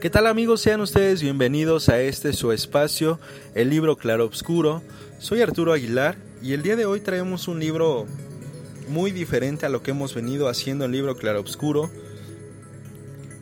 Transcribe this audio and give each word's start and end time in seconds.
¿Qué 0.00 0.08
tal 0.08 0.26
amigos? 0.26 0.62
Sean 0.62 0.80
ustedes 0.80 1.20
bienvenidos 1.20 1.90
a 1.90 2.00
este 2.00 2.32
su 2.32 2.52
espacio, 2.52 3.20
el 3.54 3.68
libro 3.68 3.96
Claro 3.96 4.24
Obscuro. 4.24 4.82
Soy 5.18 5.42
Arturo 5.42 5.74
Aguilar 5.74 6.16
y 6.40 6.54
el 6.54 6.62
día 6.62 6.74
de 6.74 6.86
hoy 6.86 7.00
traemos 7.00 7.48
un 7.48 7.60
libro 7.60 8.06
muy 8.88 9.10
diferente 9.10 9.66
a 9.66 9.68
lo 9.68 9.82
que 9.82 9.90
hemos 9.90 10.14
venido 10.14 10.48
haciendo 10.48 10.86
en 10.86 10.92
el 10.92 10.96
libro 10.96 11.16
Claroscuro. 11.18 11.90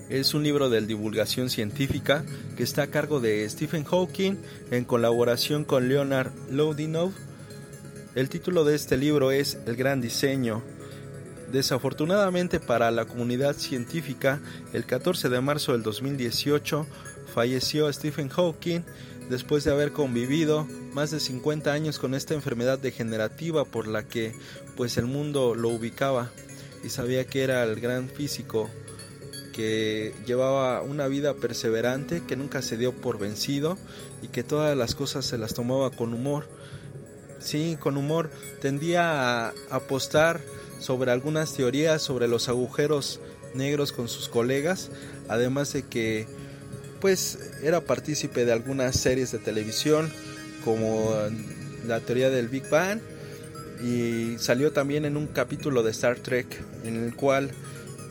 Es 0.08 0.34
un 0.34 0.42
libro 0.42 0.68
de 0.68 0.80
divulgación 0.80 1.48
científica 1.48 2.24
que 2.56 2.64
está 2.64 2.82
a 2.82 2.86
cargo 2.88 3.20
de 3.20 3.48
Stephen 3.48 3.84
Hawking 3.84 4.34
en 4.72 4.84
colaboración 4.84 5.62
con 5.62 5.88
Leonard 5.88 6.32
Lodinov. 6.50 7.12
El 8.16 8.28
título 8.28 8.64
de 8.64 8.74
este 8.74 8.96
libro 8.96 9.30
es 9.30 9.58
El 9.66 9.76
gran 9.76 10.00
diseño. 10.00 10.64
Desafortunadamente 11.52 12.60
para 12.60 12.90
la 12.90 13.06
comunidad 13.06 13.56
científica, 13.56 14.40
el 14.74 14.84
14 14.84 15.30
de 15.30 15.40
marzo 15.40 15.72
del 15.72 15.82
2018 15.82 16.86
falleció 17.34 17.90
Stephen 17.90 18.28
Hawking 18.28 18.80
después 19.30 19.64
de 19.64 19.70
haber 19.70 19.92
convivido 19.92 20.66
más 20.92 21.10
de 21.10 21.20
50 21.20 21.72
años 21.72 21.98
con 21.98 22.14
esta 22.14 22.34
enfermedad 22.34 22.78
degenerativa 22.78 23.64
por 23.64 23.86
la 23.86 24.02
que 24.02 24.34
pues 24.76 24.98
el 24.98 25.06
mundo 25.06 25.54
lo 25.54 25.70
ubicaba 25.70 26.30
y 26.84 26.90
sabía 26.90 27.24
que 27.26 27.42
era 27.42 27.64
el 27.64 27.80
gran 27.80 28.08
físico 28.08 28.68
que 29.52 30.14
llevaba 30.26 30.82
una 30.82 31.08
vida 31.08 31.34
perseverante, 31.34 32.22
que 32.24 32.36
nunca 32.36 32.62
se 32.62 32.76
dio 32.76 32.92
por 32.92 33.18
vencido 33.18 33.76
y 34.22 34.28
que 34.28 34.44
todas 34.44 34.76
las 34.76 34.94
cosas 34.94 35.24
se 35.24 35.38
las 35.38 35.54
tomaba 35.54 35.90
con 35.90 36.14
humor. 36.14 36.46
Sí, 37.40 37.76
con 37.80 37.96
humor 37.96 38.30
tendía 38.60 39.48
a 39.48 39.54
apostar 39.70 40.40
sobre 40.78 41.10
algunas 41.10 41.54
teorías 41.54 42.02
sobre 42.02 42.28
los 42.28 42.48
agujeros 42.48 43.20
negros 43.54 43.92
con 43.92 44.08
sus 44.08 44.28
colegas, 44.28 44.90
además 45.28 45.72
de 45.72 45.82
que 45.82 46.26
pues 47.00 47.38
era 47.62 47.80
partícipe 47.80 48.44
de 48.44 48.52
algunas 48.52 48.96
series 48.96 49.32
de 49.32 49.38
televisión 49.38 50.12
como 50.64 51.14
la 51.86 52.00
teoría 52.00 52.30
del 52.30 52.48
Big 52.48 52.68
Bang 52.68 53.00
y 53.82 54.36
salió 54.38 54.72
también 54.72 55.04
en 55.04 55.16
un 55.16 55.28
capítulo 55.28 55.82
de 55.82 55.92
Star 55.92 56.18
Trek 56.18 56.46
en 56.84 56.96
el 56.96 57.14
cual 57.14 57.50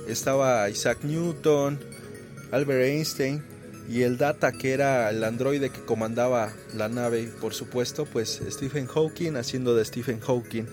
estaba 0.08 0.70
Isaac 0.70 1.00
Newton, 1.04 1.80
Albert 2.52 2.86
Einstein 2.86 3.44
y 3.90 4.04
el 4.04 4.18
Data 4.18 4.52
que 4.54 4.74
era 4.74 5.10
el 5.10 5.24
androide 5.24 5.70
que 5.70 5.82
comandaba 5.82 6.54
la 6.74 6.88
nave 6.88 7.22
y 7.22 7.28
por 7.28 7.54
supuesto 7.54 8.06
pues 8.06 8.42
Stephen 8.50 8.88
Hawking 8.88 9.34
haciendo 9.34 9.76
de 9.76 9.84
Stephen 9.84 10.20
Hawking 10.22 10.66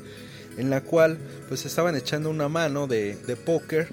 en 0.57 0.71
la 0.71 0.81
cual 0.81 1.19
pues 1.49 1.65
estaban 1.67 1.97
echando 1.97 2.31
una 2.31 2.49
mano 2.49 2.87
de, 2.87 3.17
de 3.27 3.37
póker 3.37 3.89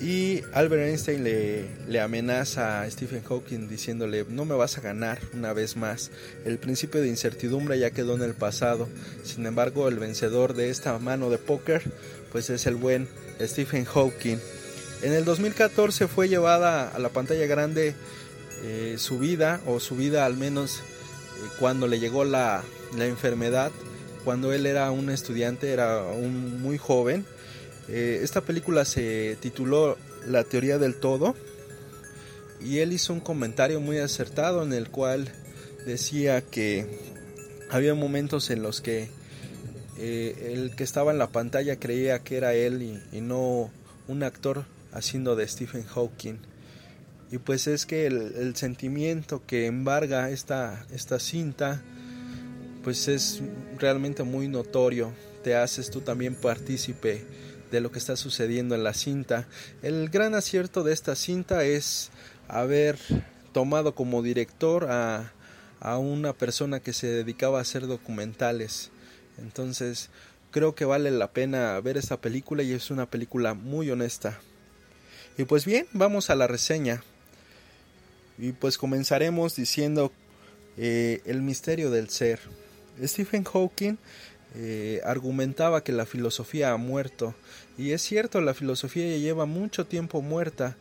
y 0.00 0.42
Albert 0.52 0.82
Einstein 0.82 1.24
le, 1.24 1.64
le, 1.88 2.00
amenaza 2.00 2.82
a 2.82 2.90
Stephen 2.90 3.22
Hawking 3.22 3.66
diciéndole, 3.66 4.26
no 4.28 4.44
me 4.44 4.54
vas 4.54 4.76
a 4.76 4.82
ganar 4.82 5.18
una 5.32 5.54
vez 5.54 5.76
más. 5.76 6.10
El 6.44 6.58
principio 6.58 7.00
de 7.00 7.08
incertidumbre 7.08 7.78
ya 7.78 7.90
quedó 7.90 8.14
en 8.14 8.22
el 8.22 8.34
pasado. 8.34 8.88
Sin 9.24 9.46
embargo, 9.46 9.88
el 9.88 9.98
vencedor 9.98 10.52
de 10.54 10.68
esta 10.68 10.98
mano 10.98 11.30
de 11.30 11.38
póker, 11.38 11.82
pues 12.30 12.50
es 12.50 12.66
el 12.66 12.74
buen 12.74 13.08
Stephen 13.40 13.86
Hawking. 13.86 14.36
En 15.00 15.14
el 15.14 15.24
2014 15.24 16.08
fue 16.08 16.28
llevada 16.28 16.90
a 16.90 16.98
la 16.98 17.08
pantalla 17.08 17.46
grande 17.46 17.94
eh, 18.64 18.96
su 18.98 19.18
vida, 19.18 19.62
o 19.66 19.80
su 19.80 19.96
vida 19.96 20.26
al 20.26 20.36
menos 20.36 20.78
eh, 20.78 20.82
cuando 21.58 21.86
le 21.86 22.00
llegó 22.00 22.24
la, 22.24 22.62
la 22.98 23.06
enfermedad. 23.06 23.72
Cuando 24.26 24.52
él 24.52 24.66
era 24.66 24.90
un 24.90 25.08
estudiante, 25.08 25.72
era 25.72 26.02
un 26.02 26.60
muy 26.60 26.76
joven 26.76 27.24
eh, 27.88 28.20
esta 28.22 28.40
película 28.40 28.84
se 28.84 29.36
tituló 29.40 29.96
La 30.26 30.44
teoría 30.44 30.78
del 30.78 30.96
todo 30.96 31.36
y 32.60 32.78
él 32.78 32.92
hizo 32.92 33.12
un 33.12 33.20
comentario 33.20 33.80
muy 33.80 33.98
acertado 33.98 34.62
en 34.62 34.72
el 34.72 34.90
cual 34.90 35.28
decía 35.84 36.40
que 36.40 36.86
había 37.70 37.94
momentos 37.94 38.50
en 38.50 38.62
los 38.62 38.80
que 38.80 39.08
eh, 39.98 40.52
el 40.52 40.74
que 40.74 40.84
estaba 40.84 41.12
en 41.12 41.18
la 41.18 41.28
pantalla 41.28 41.78
creía 41.78 42.18
que 42.20 42.36
era 42.36 42.54
él 42.54 43.00
y, 43.12 43.20
no 43.20 43.70
un 44.08 44.22
actor 44.22 44.64
haciendo 44.92 45.36
de 45.36 45.46
Stephen 45.46 45.84
Hawking. 45.84 46.38
Y 47.30 47.38
pues 47.38 47.66
es 47.66 47.86
que 47.86 48.06
el, 48.06 48.34
el 48.36 48.56
sentimiento 48.56 49.42
que 49.46 49.66
embarga 49.66 50.30
esta, 50.30 50.86
esta 50.90 51.18
cinta 51.18 51.82
pues 52.86 53.08
es 53.08 53.40
realmente 53.80 54.22
muy 54.22 54.46
notorio. 54.46 55.12
Te 55.42 55.56
haces 55.56 55.90
tú 55.90 56.02
también 56.02 56.36
partícipe 56.36 57.24
de 57.72 57.80
lo 57.80 57.90
que 57.90 57.98
está 57.98 58.14
sucediendo 58.14 58.76
en 58.76 58.84
la 58.84 58.94
cinta. 58.94 59.48
El 59.82 60.08
gran 60.08 60.36
acierto 60.36 60.84
de 60.84 60.92
esta 60.92 61.16
cinta 61.16 61.64
es 61.64 62.12
haber 62.46 62.96
tomado 63.50 63.96
como 63.96 64.22
director 64.22 64.86
a, 64.88 65.32
una 65.98 66.32
persona 66.32 66.78
que 66.78 66.92
se 66.92 67.08
dedicaba 67.08 67.58
a 67.58 67.62
hacer 67.62 67.88
documentales. 67.88 68.92
Entonces 69.38 70.08
creo 70.52 70.76
que 70.76 70.84
vale 70.84 71.10
la 71.10 71.32
pena 71.32 71.80
ver 71.80 71.96
esta 71.96 72.20
película 72.20 72.62
y 72.62 72.70
es 72.72 72.92
una 72.92 73.10
película 73.10 73.54
muy 73.54 73.90
honesta. 73.90 74.38
Y 75.36 75.42
pues 75.42 75.64
bien, 75.64 75.88
vamos 75.92 76.30
a 76.30 76.36
la 76.36 76.46
reseña. 76.46 77.02
Y 78.38 78.52
pues 78.52 78.78
comenzaremos 78.78 79.56
diciendo 79.56 80.12
eh, 80.76 81.20
el 81.24 81.42
misterio 81.42 81.90
del 81.90 82.10
ser. 82.10 82.38
Stephen 83.02 83.44
Hawking 83.44 83.96
eh, 84.54 85.00
argumentaba 85.04 85.84
que 85.84 85.92
la 85.92 86.06
filosofía 86.06 86.72
ha 86.72 86.76
muerto. 86.76 87.34
Y 87.76 87.92
es 87.92 88.02
cierto, 88.02 88.40
la 88.40 88.54
filosofía 88.54 89.06
ya 89.08 89.18
lleva 89.18 89.44
mucho 89.44 89.86
tiempo 89.86 90.22
muerta. 90.22 90.76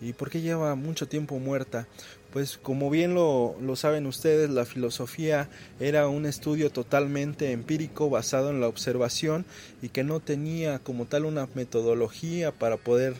¿Y 0.00 0.12
por 0.12 0.30
qué 0.30 0.40
lleva 0.40 0.74
mucho 0.76 1.08
tiempo 1.08 1.38
muerta? 1.38 1.86
Pues 2.32 2.56
como 2.56 2.88
bien 2.88 3.14
lo, 3.14 3.56
lo, 3.60 3.74
saben 3.74 4.06
ustedes, 4.06 4.48
la 4.48 4.64
filosofía 4.64 5.48
era 5.80 6.08
un 6.08 6.24
estudio 6.24 6.70
totalmente 6.70 7.52
empírico 7.52 8.08
basado 8.08 8.50
en 8.50 8.60
la 8.60 8.68
observación 8.68 9.44
y 9.82 9.88
que 9.88 10.04
no 10.04 10.20
tenía 10.20 10.78
como 10.78 11.06
tal 11.06 11.24
una 11.24 11.48
metodología 11.54 12.52
para 12.52 12.76
poder 12.76 13.14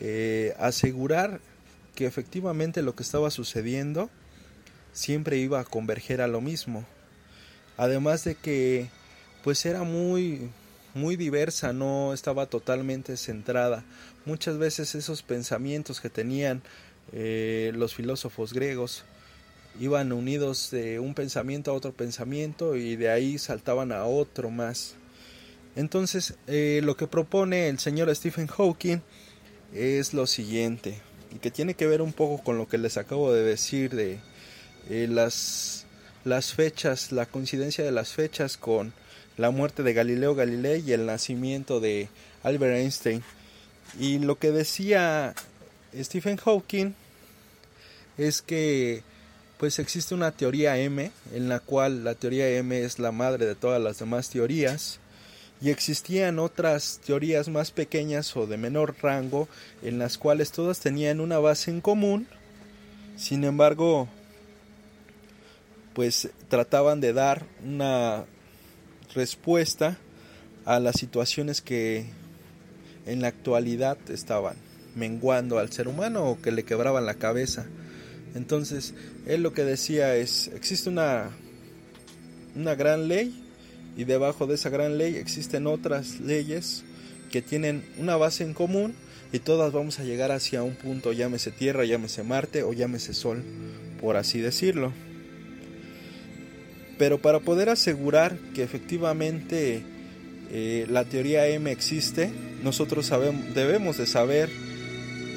eh, 0.00 0.54
asegurar 0.58 1.40
que 1.94 2.06
efectivamente 2.06 2.82
lo 2.82 2.94
que 2.94 3.02
estaba 3.02 3.30
sucediendo 3.30 4.10
siempre 4.92 5.38
iba 5.38 5.60
a 5.60 5.64
converger 5.64 6.20
a 6.20 6.26
lo 6.26 6.40
mismo. 6.40 6.84
Además 7.80 8.24
de 8.24 8.34
que 8.34 8.88
pues 9.42 9.64
era 9.64 9.84
muy 9.84 10.50
muy 10.92 11.16
diversa, 11.16 11.72
no 11.72 12.12
estaba 12.12 12.44
totalmente 12.44 13.16
centrada. 13.16 13.84
Muchas 14.26 14.58
veces 14.58 14.94
esos 14.94 15.22
pensamientos 15.22 15.98
que 16.02 16.10
tenían 16.10 16.60
eh, 17.14 17.72
los 17.74 17.94
filósofos 17.94 18.52
griegos 18.52 19.04
iban 19.80 20.12
unidos 20.12 20.70
de 20.70 21.00
un 21.00 21.14
pensamiento 21.14 21.70
a 21.70 21.74
otro 21.74 21.92
pensamiento 21.92 22.76
y 22.76 22.96
de 22.96 23.08
ahí 23.08 23.38
saltaban 23.38 23.92
a 23.92 24.04
otro 24.04 24.50
más. 24.50 24.96
Entonces, 25.74 26.34
eh, 26.48 26.82
lo 26.84 26.98
que 26.98 27.06
propone 27.06 27.70
el 27.70 27.78
señor 27.78 28.14
Stephen 28.14 28.46
Hawking 28.46 28.98
es 29.72 30.12
lo 30.12 30.26
siguiente, 30.26 31.00
y 31.34 31.38
que 31.38 31.50
tiene 31.50 31.72
que 31.72 31.86
ver 31.86 32.02
un 32.02 32.12
poco 32.12 32.44
con 32.44 32.58
lo 32.58 32.68
que 32.68 32.76
les 32.76 32.98
acabo 32.98 33.32
de 33.32 33.42
decir 33.42 33.94
de 33.94 34.18
eh, 34.90 35.06
las, 35.08 35.79
las 36.24 36.52
fechas, 36.54 37.12
la 37.12 37.26
coincidencia 37.26 37.84
de 37.84 37.92
las 37.92 38.12
fechas 38.12 38.56
con 38.56 38.92
la 39.36 39.50
muerte 39.50 39.82
de 39.82 39.94
Galileo 39.94 40.34
Galilei 40.34 40.82
y 40.86 40.92
el 40.92 41.06
nacimiento 41.06 41.80
de 41.80 42.08
Albert 42.42 42.76
Einstein. 42.76 43.22
Y 43.98 44.18
lo 44.18 44.38
que 44.38 44.50
decía 44.50 45.34
Stephen 45.94 46.36
Hawking 46.36 46.94
es 48.18 48.42
que 48.42 49.02
pues 49.58 49.78
existe 49.78 50.14
una 50.14 50.30
teoría 50.32 50.78
M 50.78 51.10
en 51.34 51.48
la 51.48 51.60
cual 51.60 52.04
la 52.04 52.14
teoría 52.14 52.48
M 52.48 52.78
es 52.80 52.98
la 52.98 53.12
madre 53.12 53.46
de 53.46 53.54
todas 53.54 53.80
las 53.80 53.98
demás 53.98 54.30
teorías 54.30 54.98
y 55.60 55.68
existían 55.68 56.38
otras 56.38 57.00
teorías 57.04 57.48
más 57.48 57.70
pequeñas 57.70 58.34
o 58.36 58.46
de 58.46 58.56
menor 58.56 58.96
rango 59.02 59.48
en 59.82 59.98
las 59.98 60.16
cuales 60.16 60.52
todas 60.52 60.80
tenían 60.80 61.20
una 61.20 61.38
base 61.38 61.70
en 61.70 61.82
común 61.82 62.26
sin 63.16 63.44
embargo 63.44 64.08
pues 65.94 66.30
trataban 66.48 67.00
de 67.00 67.12
dar 67.12 67.44
una 67.64 68.24
respuesta 69.14 69.98
a 70.64 70.78
las 70.80 70.96
situaciones 70.96 71.60
que 71.60 72.06
en 73.06 73.22
la 73.22 73.28
actualidad 73.28 73.98
estaban 74.10 74.56
menguando 74.94 75.58
al 75.58 75.72
ser 75.72 75.88
humano 75.88 76.24
o 76.24 76.40
que 76.40 76.52
le 76.52 76.64
quebraban 76.64 77.06
la 77.06 77.14
cabeza. 77.14 77.66
Entonces, 78.34 78.94
él 79.26 79.42
lo 79.42 79.52
que 79.52 79.64
decía 79.64 80.14
es, 80.16 80.48
existe 80.48 80.88
una, 80.88 81.30
una 82.54 82.74
gran 82.74 83.08
ley 83.08 83.44
y 83.96 84.04
debajo 84.04 84.46
de 84.46 84.54
esa 84.54 84.70
gran 84.70 84.98
ley 84.98 85.16
existen 85.16 85.66
otras 85.66 86.20
leyes 86.20 86.84
que 87.30 87.42
tienen 87.42 87.84
una 87.98 88.16
base 88.16 88.44
en 88.44 88.54
común 88.54 88.94
y 89.32 89.38
todas 89.40 89.72
vamos 89.72 89.98
a 90.00 90.04
llegar 90.04 90.32
hacia 90.32 90.62
un 90.62 90.74
punto, 90.74 91.12
llámese 91.12 91.50
Tierra, 91.50 91.84
llámese 91.84 92.22
Marte 92.22 92.62
o 92.62 92.72
llámese 92.72 93.14
Sol, 93.14 93.44
por 94.00 94.16
así 94.16 94.40
decirlo. 94.40 94.92
Pero 97.00 97.16
para 97.16 97.40
poder 97.40 97.70
asegurar 97.70 98.36
que 98.54 98.62
efectivamente 98.62 99.82
eh, 100.52 100.86
la 100.90 101.06
teoría 101.06 101.46
M 101.46 101.72
existe, 101.72 102.30
nosotros 102.62 103.06
sabemos, 103.06 103.54
debemos 103.54 103.96
de 103.96 104.06
saber 104.06 104.50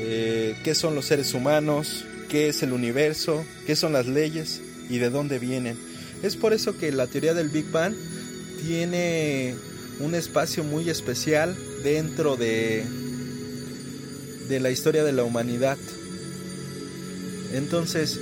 eh, 0.02 0.58
qué 0.66 0.76
son 0.76 0.94
los 0.94 1.06
seres 1.06 1.34
humanos, 1.34 2.04
qué 2.28 2.50
es 2.50 2.64
el 2.64 2.74
universo, 2.74 3.46
qué 3.66 3.78
son 3.78 3.94
las 3.94 4.08
leyes 4.08 4.62
y 4.90 4.98
de 4.98 5.10
dónde 5.10 5.40
vienen. 5.40 5.78
Es 6.22 6.36
por 6.36 6.52
eso 6.52 6.78
que 6.78 6.92
la 6.92 7.08
teoría 7.08 7.34
del 7.34 7.48
Big 7.48 7.72
Bang 7.72 7.94
tiene 8.68 9.56
un 10.02 10.16
espacio 10.16 10.66
muy 10.66 10.90
especial 10.90 11.56
dentro 11.82 12.36
de, 12.36 12.84
de 14.50 14.60
la 14.60 14.70
historia 14.70 15.06
de 15.06 15.14
la 15.14 15.24
humanidad. 15.24 15.78
Entonces, 17.54 18.20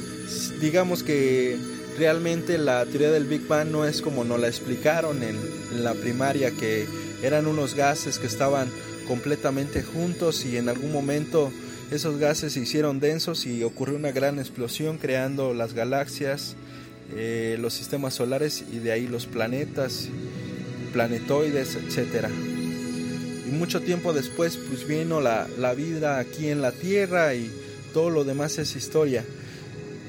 digamos 0.61 1.01
que 1.01 1.70
realmente 1.97 2.57
la 2.57 2.85
teoría 2.85 3.11
del 3.11 3.25
Big 3.25 3.47
Bang 3.47 3.69
no 3.69 3.85
es 3.85 4.01
como 4.01 4.23
nos 4.23 4.39
la 4.39 4.47
explicaron 4.47 5.23
en, 5.23 5.37
la 5.83 5.93
primaria, 5.93 6.51
que 6.51 6.85
eran 7.23 7.47
unos 7.47 7.75
gases 7.75 8.19
que 8.19 8.27
estaban 8.27 8.69
completamente 9.07 9.83
juntos 9.83 10.45
y 10.45 10.57
en 10.57 10.67
algún 10.67 10.91
momento 10.91 11.51
esos 11.91 12.17
gases 12.17 12.53
se 12.53 12.59
hicieron 12.59 12.99
densos 12.99 13.45
y 13.45 13.63
ocurrió 13.63 13.95
una 13.95 14.11
gran 14.11 14.37
explosión 14.37 14.97
creando 14.97 15.53
las 15.53 15.73
galaxias, 15.73 16.55
eh, 17.15 17.57
los 17.59 17.73
sistemas 17.73 18.15
solares 18.15 18.63
y 18.71 18.79
de 18.79 18.91
ahí 18.91 19.07
los 19.07 19.25
planetas, 19.25 20.09
planetoides, 20.91 21.75
etc. 21.75 22.27
Y 23.47 23.51
mucho 23.51 23.81
tiempo 23.81 24.13
después 24.13 24.57
pues 24.57 24.87
vino 24.87 25.21
la, 25.21 25.47
la 25.57 25.73
vida 25.73 26.19
aquí 26.19 26.49
en 26.49 26.61
la 26.61 26.71
Tierra 26.71 27.33
y 27.33 27.49
todo 27.93 28.09
lo 28.09 28.23
demás 28.23 28.57
es 28.57 28.75
historia. 28.75 29.23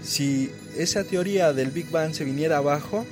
Si 0.03 0.51
esa 0.77 1.05
teoría 1.05 1.53
del 1.53 1.71
Big 1.71 1.91
Bang 1.91 2.13
se 2.13 2.25
viniera 2.25 2.57
abajo, 2.59 3.07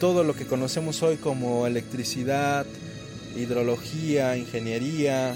todo 0.00 0.24
lo 0.24 0.34
que 0.34 0.46
conocemos 0.46 1.02
hoy 1.02 1.16
como 1.16 1.66
electricidad, 1.66 2.66
hidrología, 3.36 4.36
ingeniería, 4.36 5.34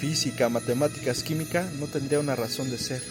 física, 0.00 0.48
matemáticas, 0.48 1.22
química, 1.22 1.70
no 1.78 1.86
tendría 1.86 2.20
una 2.20 2.36
razón 2.36 2.70
de 2.70 2.78
ser. 2.78 3.02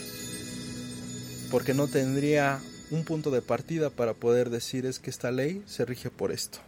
Porque 1.49 1.73
no 1.73 1.87
tendría 1.87 2.59
un 2.91 3.03
punto 3.03 3.31
de 3.31 3.41
partida 3.41 3.89
para 3.89 4.13
poder 4.13 4.49
decir 4.49 4.85
es 4.85 4.99
que 4.99 5.09
esta 5.09 5.31
ley 5.31 5.63
se 5.65 5.85
rige 5.85 6.09
por 6.09 6.31
esto. 6.31 6.59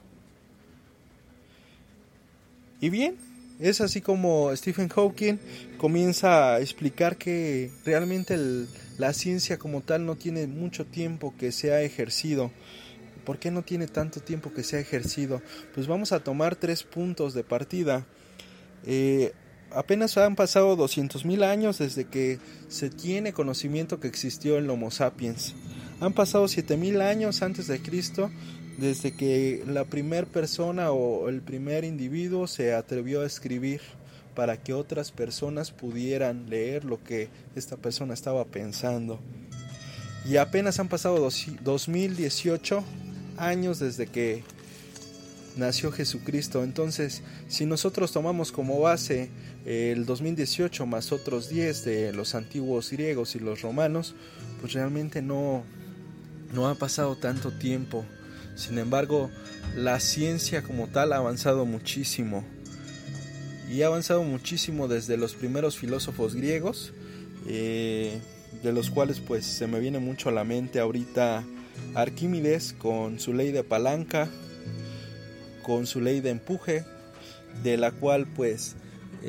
Y 2.80 2.89
bien, 2.89 3.15
es 3.59 3.81
así 3.81 4.01
como 4.01 4.56
Stephen 4.56 4.89
Hawking 4.89 5.38
comienza 5.77 6.56
a 6.56 6.59
explicar 6.59 7.18
que 7.18 7.71
realmente 7.86 8.38
la 8.98 9.13
ciencia 9.13 9.57
como 9.57 9.81
tal 9.81 10.06
no 10.06 10.15
tiene 10.15 10.48
mucho 10.48 10.86
tiempo 10.86 11.33
que 11.38 11.51
se 11.51 11.71
ha 11.71 11.81
ejercido. 11.81 12.51
¿Por 13.25 13.39
qué 13.39 13.51
no 13.51 13.63
tiene 13.63 13.88
tanto 13.88 14.21
tiempo 14.21 14.54
que 14.54 14.63
se 14.63 14.77
ha 14.77 14.80
ejercido? 14.80 15.42
Pues 15.74 15.88
vamos 15.88 16.12
a 16.12 16.19
tomar 16.19 16.56
tres 16.56 16.83
puntos 16.83 17.33
de 17.33 17.44
partida. 17.44 18.06
Eh, 18.86 19.33
apenas 19.71 20.18
han 20.18 20.36
pasado 20.36 20.77
200.000 20.77 21.44
años 21.44 21.80
desde 21.80 22.06
que 22.06 22.39
se 22.69 22.89
tiene 22.89 23.33
conocimiento 23.33 24.00
que 24.00 24.07
existió 24.07 24.57
el 24.57 24.69
Homo 24.69 24.92
sapiens. 24.92 25.56
Han 26.00 26.13
pasado 26.13 26.45
7.000 26.45 27.01
años 27.01 27.42
antes 27.42 27.68
de 27.68 27.81
Cristo 27.81 28.31
desde 28.77 29.12
que 29.12 29.63
la 29.68 29.85
primera 29.85 30.27
persona 30.27 30.91
o 30.91 31.29
el 31.29 31.41
primer 31.41 31.83
individuo 31.83 32.47
se 32.47 32.74
atrevió 32.74 33.21
a 33.21 33.25
escribir 33.25 33.81
para 34.35 34.57
que 34.57 34.74
otras 34.74 35.12
personas 35.12 35.71
pudieran 35.71 36.50
leer 36.50 36.85
lo 36.85 37.03
que 37.03 37.29
esta 37.56 37.75
persona 37.75 38.13
estaba 38.13 38.45
pensando. 38.45 39.19
Y 40.29 40.38
apenas 40.38 40.79
han 40.79 40.89
pasado 40.89 41.27
2018 41.63 42.83
años 43.38 43.79
desde 43.79 44.07
que 44.07 44.44
nació 45.56 45.91
Jesucristo. 45.91 46.63
Entonces, 46.63 47.24
si 47.47 47.65
nosotros 47.65 48.12
tomamos 48.12 48.51
como 48.51 48.79
base 48.79 49.29
el 49.65 50.06
2018 50.06 50.85
más 50.85 51.12
otros 51.12 51.50
10 51.50 51.85
de 51.85 52.13
los 52.13 52.35
antiguos 52.35 52.91
griegos 52.91 53.35
y 53.35 53.39
los 53.39 53.62
romanos, 53.62 54.15
pues 54.62 54.74
realmente 54.74 55.21
no, 55.21 55.63
no 56.53 56.68
ha 56.68 56.75
pasado 56.75 57.15
tanto 57.15 57.51
tiempo. 57.51 58.06
Sin 58.57 58.80
embargo, 58.80 59.30
la 59.75 60.00
ciencia 60.00 60.63
como 60.63 60.88
tal 60.88 61.13
ha 61.13 61.18
avanzado 61.18 61.65
muchísimo. 61.65 62.44
Y 63.71 63.83
ha 63.83 63.88
avanzado 63.88 64.24
muchísimo 64.24 64.88
desde 64.88 65.15
los 65.15 65.36
primeros 65.36 65.77
filósofos 65.77 66.36
griegos, 66.36 66.92
eh, 67.48 68.19
de 68.63 68.74
los 68.74 68.89
cuales 68.89 69.19
pues 69.19 69.45
se 69.45 69.68
me 69.68 69.80
viene 69.80 70.00
mucho 70.00 70.30
a 70.30 70.31
la 70.31 70.44
mente 70.44 70.80
ahorita 70.80 71.44
Arquímedes 71.94 72.74
con 72.74 73.19
su 73.19 73.33
ley 73.33 73.51
de 73.51 73.63
palanca, 73.63 74.27
con 75.62 75.86
su 75.86 76.01
ley 76.01 76.21
de 76.21 76.31
empuje, 76.31 76.83
de 77.63 77.77
la 77.77 77.92
cual 77.92 78.25
pues 78.25 78.75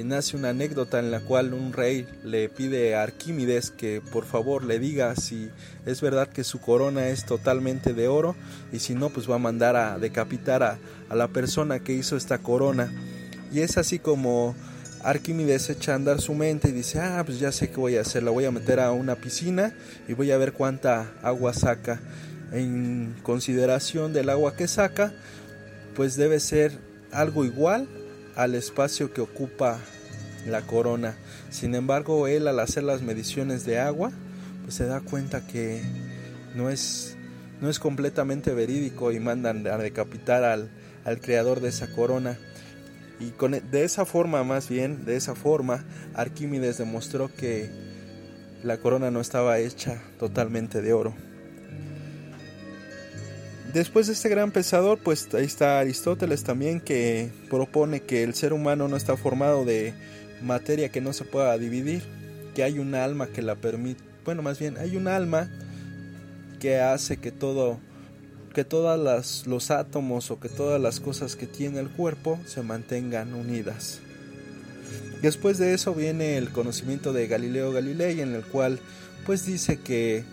nace 0.05 0.37
una 0.37 0.51
anécdota 0.51 0.99
en 0.99 1.11
la 1.11 1.21
cual 1.21 1.55
un 1.55 1.73
rey 1.73 2.07
le 2.25 2.49
pide 2.49 2.95
a 2.95 3.03
Arquímedes 3.03 3.71
que 3.71 4.01
por 4.01 4.25
favor 4.25 4.65
le 4.65 4.79
diga 4.79 5.15
si 5.17 5.51
es 5.87 6.01
verdad 6.01 6.29
que 6.29 6.45
su 6.45 6.61
corona 6.61 7.09
es 7.09 7.25
totalmente 7.25 7.95
de 7.95 8.09
oro 8.09 8.37
y 8.73 8.79
si 8.79 8.95
no 8.95 9.11
pues 9.11 9.29
va 9.29 9.37
a 9.37 9.39
mandar 9.39 9.77
a 9.77 9.99
decapitar 9.99 10.63
a, 10.63 10.79
a 11.09 11.15
la 11.15 11.29
persona 11.29 11.81
que 11.81 11.95
hizo 11.95 12.17
esta 12.17 12.39
corona. 12.39 12.93
Y 13.53 13.61
es 13.61 13.79
así 13.79 13.99
como 13.99 14.55
Arquímedes 15.03 15.71
echa 15.71 15.93
a 15.93 15.97
andar 15.97 16.21
su 16.21 16.35
mente 16.35 16.69
y 16.69 16.73
dice, 16.73 17.01
ah, 17.01 17.23
pues 17.25 17.39
ya 17.39 17.53
sé 17.53 17.71
qué 17.71 17.77
voy 17.77 17.97
a 17.97 18.03
hacer, 18.03 18.23
la 18.23 18.31
voy 18.31 18.45
a 18.45 18.51
meter 18.51 18.81
a 18.81 18.93
una 18.93 19.15
piscina 19.17 19.75
y 20.09 20.13
voy 20.13 20.31
a 20.33 20.39
ver 20.39 20.53
cuánta 20.53 21.13
agua 21.23 21.55
saca. 21.55 22.01
En 22.53 23.15
consideración 23.23 24.13
del 24.13 24.31
agua 24.31 24.57
que 24.57 24.69
saca, 24.69 25.13
pues 25.95 26.17
debe 26.17 26.41
ser 26.41 26.73
algo 27.13 27.45
igual 27.45 27.89
al 28.39 28.55
espacio 28.55 29.13
que 29.13 29.21
ocupa 29.21 29.81
la 30.47 30.63
corona. 30.63 31.17
Sin 31.51 31.75
embargo, 31.75 32.29
él 32.29 32.47
al 32.47 32.61
hacer 32.61 32.85
las 32.85 33.03
mediciones 33.03 33.67
de 33.67 33.81
agua, 33.81 34.13
pues 34.63 34.77
se 34.77 34.87
da 34.87 35.01
cuenta 35.01 35.45
que 35.45 35.83
no 36.55 36.71
es, 36.71 37.17
no 37.61 37.69
es 37.69 37.81
completamente 37.81 38.55
verídico 38.55 39.11
y 39.11 39.19
mandan 39.19 39.67
a 39.67 39.77
decapitar 39.77 40.45
al, 40.45 40.71
al 41.05 41.21
creador 41.21 41.61
de 41.61 41.71
esa 41.71 41.93
corona. 41.93 42.39
Y 43.19 43.31
con, 43.31 43.55
e, 43.55 43.61
de 43.61 43.83
esa 43.83 44.05
forma, 44.05 44.45
más 44.45 44.69
bien, 44.69 45.05
de 45.05 45.17
esa 45.17 45.35
forma, 45.35 45.85
Arquímedes 46.15 46.79
demostró 46.79 47.35
que 47.35 47.69
la 48.63 48.79
corona 48.79 49.11
no 49.11 49.21
estaba 49.21 49.59
hecha 49.59 50.01
totalmente 50.21 50.81
de 50.81 50.93
oro. 50.93 51.13
Después 53.73 54.07
de 54.07 54.15
este 54.15 54.31
gran 54.31 54.51
pensador, 54.51 54.99
pues 54.99 55.29
ahí 55.35 55.45
está 55.45 55.79
Aristóteles 55.79 56.43
también 56.43 56.81
que 56.81 57.31
propone 57.51 58.01
que 58.01 58.23
el 58.23 58.35
ser 58.35 58.55
humano 58.55 58.89
no 58.89 58.97
está 58.97 59.17
formado 59.17 59.67
de 59.67 59.93
materia 60.43 60.89
que 60.89 61.03
no 61.03 61.13
se 61.13 61.25
pueda 61.25 61.57
dividir, 61.59 62.03
que 62.55 62.63
hay 62.63 62.79
un 62.79 62.95
alma 62.95 63.27
que 63.27 63.43
la 63.43 63.57
permite, 63.57 64.03
bueno, 64.25 64.43
más 64.43 64.59
bien 64.59 64.79
hay 64.79 64.97
un 64.97 65.07
alma 65.07 65.51
que 66.61 66.81
hace 66.81 67.19
que 67.19 67.31
todo 67.31 67.79
que 68.55 68.65
todos 68.65 69.47
los 69.47 69.71
átomos 69.71 70.31
o 70.31 70.41
que 70.41 70.49
todas 70.49 70.81
las 70.81 70.99
cosas 70.99 71.37
que 71.37 71.47
tiene 71.47 71.79
el 71.79 71.89
cuerpo 71.89 72.41
se 72.47 72.63
mantengan 72.63 73.35
unidas. 73.35 74.01
Después 75.23 75.59
de 75.59 75.75
eso 75.75 75.95
viene 75.95 76.39
el 76.39 76.51
conocimiento 76.51 77.13
de 77.13 77.29
Galileo 77.29 77.73
Galilei 77.73 78.21
en 78.21 78.35
el 78.35 78.43
cual 78.43 78.81
pues 79.27 79.45
dice 79.45 79.79
que 79.79 80.25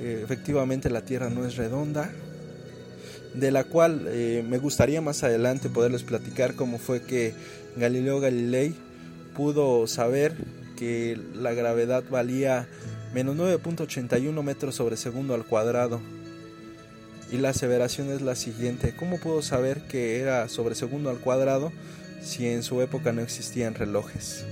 eh, 0.00 0.20
efectivamente 0.24 0.88
la 0.88 1.02
Tierra 1.02 1.28
no 1.28 1.44
es 1.44 1.56
redonda, 1.56 2.10
de 3.36 3.50
la 3.50 3.64
cual 3.64 4.06
eh, 4.08 4.44
me 4.48 4.58
gustaría 4.58 5.00
más 5.00 5.22
adelante 5.22 5.68
poderles 5.68 6.02
platicar 6.02 6.54
cómo 6.54 6.78
fue 6.78 7.02
que 7.02 7.34
Galileo 7.76 8.18
Galilei 8.18 8.74
pudo 9.36 9.86
saber 9.86 10.34
que 10.76 11.20
la 11.34 11.52
gravedad 11.52 12.02
valía 12.10 12.66
menos 13.12 13.36
9.81 13.36 14.42
metros 14.42 14.74
sobre 14.74 14.96
segundo 14.96 15.34
al 15.34 15.44
cuadrado. 15.44 16.00
Y 17.30 17.38
la 17.38 17.50
aseveración 17.50 18.10
es 18.10 18.22
la 18.22 18.36
siguiente, 18.36 18.94
¿cómo 18.96 19.18
pudo 19.18 19.42
saber 19.42 19.82
que 19.88 20.20
era 20.20 20.48
sobre 20.48 20.74
segundo 20.74 21.10
al 21.10 21.18
cuadrado 21.18 21.72
si 22.22 22.46
en 22.46 22.62
su 22.62 22.80
época 22.82 23.12
no 23.12 23.20
existían 23.20 23.74
relojes? 23.74 24.44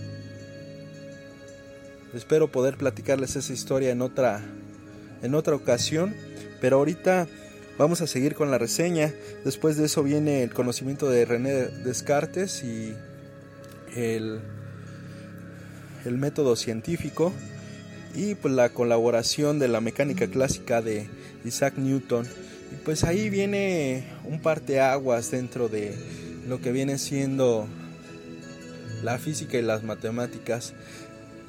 Espero 2.15 2.51
poder 2.51 2.77
platicarles 2.77 3.37
esa 3.37 3.53
historia 3.53 3.91
en 3.91 4.03
otra, 4.03 4.41
en 5.23 5.35
otra 5.35 5.55
ocasión, 5.55 6.15
pero 6.61 6.79
ahorita 6.79 7.29
Vamos 7.77 8.01
a 8.01 8.07
seguir 8.07 8.37
con 8.37 8.53
la 8.53 8.59
reseña. 8.59 9.13
Después 9.45 9.77
de 9.77 9.87
eso 9.87 10.05
viene 10.05 10.45
el 10.45 10.55
conocimiento 10.55 11.11
de 11.11 11.25
René 11.25 11.53
Descartes 11.53 12.63
y 12.63 12.95
el, 13.97 14.41
el 16.05 16.19
método 16.19 16.55
científico 16.55 17.33
y 18.15 18.37
pues 18.37 18.55
la 18.55 18.69
colaboración 18.69 19.59
de 19.59 19.67
la 19.67 19.81
mecánica 19.81 20.29
clásica 20.29 20.83
de 20.83 21.09
Isaac 21.45 21.75
Newton. 21.77 22.27
Y 22.73 22.77
pues 22.85 23.03
ahí 23.03 23.29
viene 23.29 24.05
un 24.25 24.41
parteaguas 24.41 25.33
dentro 25.33 25.69
de 25.69 25.95
lo 26.47 26.61
que 26.61 26.71
viene 26.71 26.97
siendo 26.97 27.67
la 29.03 29.19
física 29.19 29.59
y 29.59 29.63
las 29.63 29.83
matemáticas. 29.83 30.75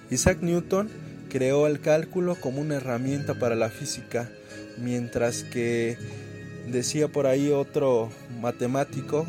Isaac 0.10 0.40
Newton 0.42 0.90
creó 1.30 1.68
el 1.68 1.82
cálculo 1.82 2.36
como 2.36 2.62
una 2.62 2.76
herramienta 2.76 3.36
para 3.36 3.56
la 3.56 3.70
física, 3.70 4.30
mientras 4.78 5.44
que 5.44 5.98
decía 6.68 7.08
por 7.08 7.28
ahí 7.28 7.52
otro 7.52 8.10
matemático 8.42 9.26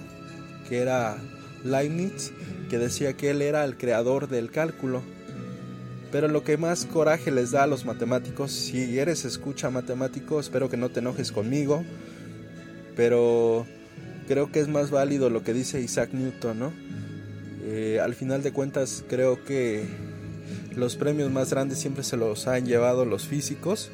que 0.68 0.78
era 0.78 1.16
Leibniz, 1.64 2.32
que 2.68 2.78
decía 2.78 3.14
que 3.14 3.30
él 3.30 3.42
era 3.42 3.64
el 3.64 3.76
creador 3.76 4.28
del 4.28 4.50
cálculo. 4.50 5.02
Pero 6.10 6.28
lo 6.28 6.44
que 6.44 6.56
más 6.56 6.86
coraje 6.86 7.30
les 7.30 7.50
da 7.50 7.64
a 7.64 7.66
los 7.66 7.84
matemáticos, 7.84 8.52
si 8.52 8.98
eres 8.98 9.24
escucha 9.24 9.70
matemático, 9.70 10.40
espero 10.40 10.68
que 10.68 10.76
no 10.76 10.88
te 10.88 11.00
enojes 11.00 11.32
conmigo, 11.32 11.84
pero 12.94 13.66
creo 14.26 14.50
que 14.50 14.60
es 14.60 14.68
más 14.68 14.90
válido 14.90 15.30
lo 15.30 15.42
que 15.42 15.52
dice 15.52 15.80
Isaac 15.80 16.10
Newton, 16.12 16.58
¿no? 16.58 16.72
Eh, 17.64 18.00
al 18.00 18.14
final 18.14 18.42
de 18.42 18.52
cuentas 18.52 19.04
creo 19.08 19.44
que 19.44 19.84
los 20.76 20.94
premios 20.94 21.30
más 21.32 21.50
grandes 21.50 21.78
siempre 21.78 22.04
se 22.04 22.16
los 22.16 22.46
han 22.46 22.64
llevado 22.64 23.04
los 23.04 23.26
físicos 23.26 23.90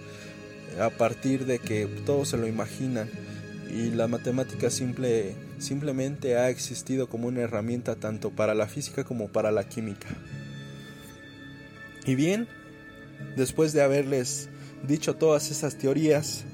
a 0.80 0.90
partir 0.90 1.46
de 1.46 1.58
que 1.58 1.86
todos 2.06 2.28
se 2.28 2.36
lo 2.36 2.46
imaginan 2.46 3.08
y 3.70 3.90
la 3.90 4.06
matemática 4.06 4.70
simple, 4.70 5.34
simplemente 5.58 6.36
ha 6.36 6.50
existido 6.50 7.08
como 7.08 7.28
una 7.28 7.40
herramienta 7.40 7.96
tanto 7.96 8.30
para 8.30 8.54
la 8.54 8.66
física 8.66 9.04
como 9.04 9.28
para 9.28 9.50
la 9.50 9.68
química. 9.68 10.08
Y 12.04 12.14
bien, 12.14 12.48
después 13.36 13.72
de 13.72 13.82
haberles 13.82 14.48
dicho 14.86 15.14
todas 15.14 15.50
esas 15.50 15.76
teorías, 15.76 16.44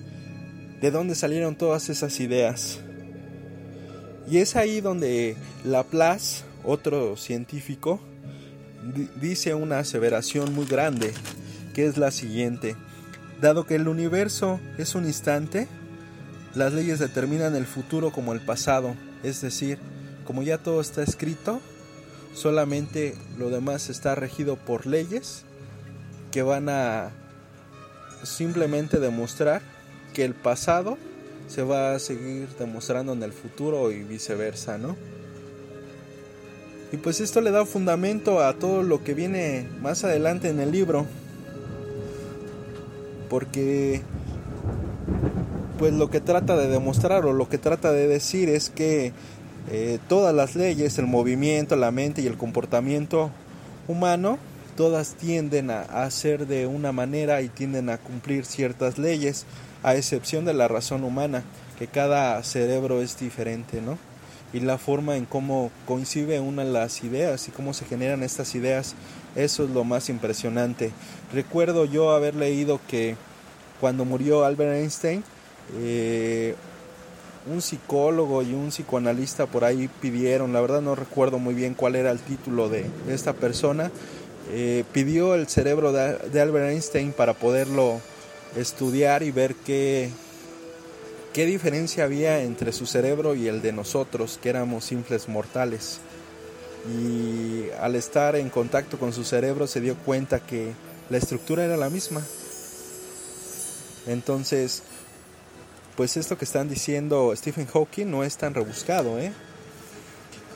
¿de 0.81 0.91
dónde 0.91 1.15
salieron 1.15 1.57
todas 1.57 1.89
esas 1.89 2.21
ideas? 2.21 2.81
Y 4.31 4.39
es 4.39 4.57
ahí 4.57 4.81
donde 4.81 5.37
Laplace, 5.65 6.45
otro 6.63 7.17
científico, 7.17 8.01
dice 9.21 9.55
una 9.55 9.79
aseveración 9.81 10.55
muy 10.55 10.67
grande, 10.67 11.13
que 11.75 11.87
es 11.87 11.97
la 11.97 12.11
siguiente. 12.11 12.77
Dado 13.41 13.67
que 13.67 13.77
el 13.77 13.89
universo 13.89 14.59
es 14.79 14.95
un 14.95 15.07
instante, 15.07 15.69
las 16.55 16.73
leyes 16.73 16.99
determinan 16.99 17.55
el 17.55 17.67
futuro 17.67 18.11
como 18.11 18.33
el 18.33 18.41
pasado, 18.41 18.95
es 19.23 19.41
decir, 19.41 19.79
como 20.27 20.43
ya 20.43 20.59
todo 20.59 20.81
está 20.81 21.03
escrito, 21.03 21.61
solamente 22.35 23.15
lo 23.39 23.51
demás 23.51 23.91
está 23.91 24.15
regido 24.15 24.57
por 24.57 24.87
leyes 24.87 25.45
que 26.33 26.43
van 26.43 26.69
a 26.69 27.11
simplemente 28.23 28.99
demostrar 28.99 29.63
que 30.13 30.25
el 30.25 30.35
pasado 30.35 30.99
se 31.47 31.63
va 31.63 31.95
a 31.95 31.99
seguir 31.99 32.49
demostrando 32.59 33.13
en 33.13 33.23
el 33.23 33.33
futuro 33.33 33.91
y 33.91 34.03
viceversa, 34.03 34.79
¿no? 34.79 34.97
Y 36.93 36.97
pues 36.97 37.21
esto 37.21 37.41
le 37.41 37.51
da 37.51 37.65
fundamento 37.67 38.41
a 38.41 38.55
todo 38.55 38.83
lo 38.83 39.05
que 39.05 39.15
viene 39.15 39.69
más 39.81 40.05
adelante 40.05 40.49
en 40.49 40.61
el 40.61 40.73
libro. 40.73 41.07
Porque 43.29 44.03
pues 45.79 45.93
lo 45.93 46.11
que 46.11 46.21
trata 46.21 46.57
de 46.57 46.69
demostrar 46.69 47.25
o 47.25 47.33
lo 47.33 47.49
que 47.49 47.59
trata 47.59 47.93
de 47.93 48.09
decir 48.09 48.49
es 48.49 48.69
que 48.69 49.13
eh, 49.71 49.99
todas 50.09 50.35
las 50.35 50.57
leyes, 50.57 50.99
el 50.99 51.07
movimiento, 51.07 51.77
la 51.77 51.91
mente 51.91 52.23
y 52.23 52.27
el 52.27 52.37
comportamiento 52.37 53.31
humano, 53.87 54.39
todas 54.77 55.15
tienden 55.15 55.71
a, 55.71 56.11
ser 56.11 56.47
de 56.47 56.67
una 56.67 56.93
manera 56.93 57.43
y 57.43 57.49
tienden 57.49 57.91
a 57.91 57.99
cumplir 57.99 58.45
ciertas 58.45 58.97
leyes, 58.97 59.45
a 59.83 59.95
excepción 59.97 60.45
de 60.45 60.55
la 60.55 60.69
razón 60.69 61.05
humana, 61.05 61.43
que 61.79 61.87
cada 61.89 62.43
cerebro 62.45 63.03
es 63.03 63.19
diferente, 63.19 63.81
¿no? 63.81 63.99
Y 64.53 64.61
la 64.61 64.79
forma 64.79 65.17
en 65.17 65.27
cómo 65.27 65.71
coincide 65.85 66.41
una 66.41 66.65
de 66.65 66.73
las 66.73 67.05
ideas 67.05 67.49
y 67.49 67.51
cómo 67.51 67.75
se 67.75 67.85
generan 67.85 68.23
estas 68.23 68.55
ideas, 68.55 68.95
eso 69.39 69.65
es 69.65 69.71
lo 69.71 69.85
más 69.85 70.09
impresionante. 70.09 70.91
Recuerdo 71.33 71.85
yo 71.85 72.11
haber 72.11 72.35
leído 72.35 72.81
que 72.89 73.17
cuando 73.81 74.05
murió 74.05 74.45
Albert 74.45 74.75
Einstein, 74.75 75.23
eh, 75.77 76.57
un 77.47 77.63
psicólogo 77.63 78.43
y 78.43 78.53
un 78.53 78.71
psicoanalista 78.71 79.47
por 79.47 79.65
ahí 79.65 79.89
pidieron, 80.01 80.53
la 80.53 80.61
verdad 80.61 80.83
no 80.83 80.97
recuerdo 80.97 81.39
muy 81.39 81.55
bien 81.55 81.75
cuál 81.75 81.95
era 81.95 82.11
el 82.11 82.19
título 82.19 82.69
de, 82.69 82.87
esta 83.09 83.33
persona, 83.33 83.93
eh, 84.51 84.85
pidió 84.93 85.37
el 85.37 85.47
cerebro 85.47 85.93
de, 85.93 86.41
Albert 86.41 86.71
Einstein 86.71 87.13
para 87.13 87.35
poderlo 87.35 88.01
estudiar 88.57 89.23
y 89.23 89.31
ver 89.31 89.55
qué, 89.55 90.11
qué 91.33 91.47
diferencia 91.47 92.05
había 92.05 92.43
entre 92.43 92.73
su 92.73 92.87
cerebro 92.87 93.37
y 93.37 93.47
el 93.47 93.63
de 93.63 93.73
nosotros, 93.73 94.41
que 94.43 94.49
éramos 94.49 94.85
simples 94.85 95.29
mortales. 95.29 96.01
Y 96.91 97.71
al 97.81 97.97
estar 97.97 98.37
en 98.37 98.51
contacto 98.51 98.99
con 98.99 99.13
su 99.13 99.25
cerebro 99.25 99.67
se 99.67 99.81
dio 99.81 99.97
cuenta 99.97 100.41
que 100.41 100.73
la 101.11 101.19
estructura 101.19 101.65
era 101.65 101.77
la 101.77 101.91
misma. 101.91 102.23
Entonces, 104.07 104.83
pues 105.97 106.17
esto 106.17 106.39
que 106.39 106.45
están 106.45 106.69
diciendo 106.69 107.33
Stephen 107.37 107.67
Hawking 107.67 108.07
no 108.07 108.25
es 108.25 108.37
tan 108.37 108.55
rebuscado, 108.55 109.19
¿eh? 109.19 109.33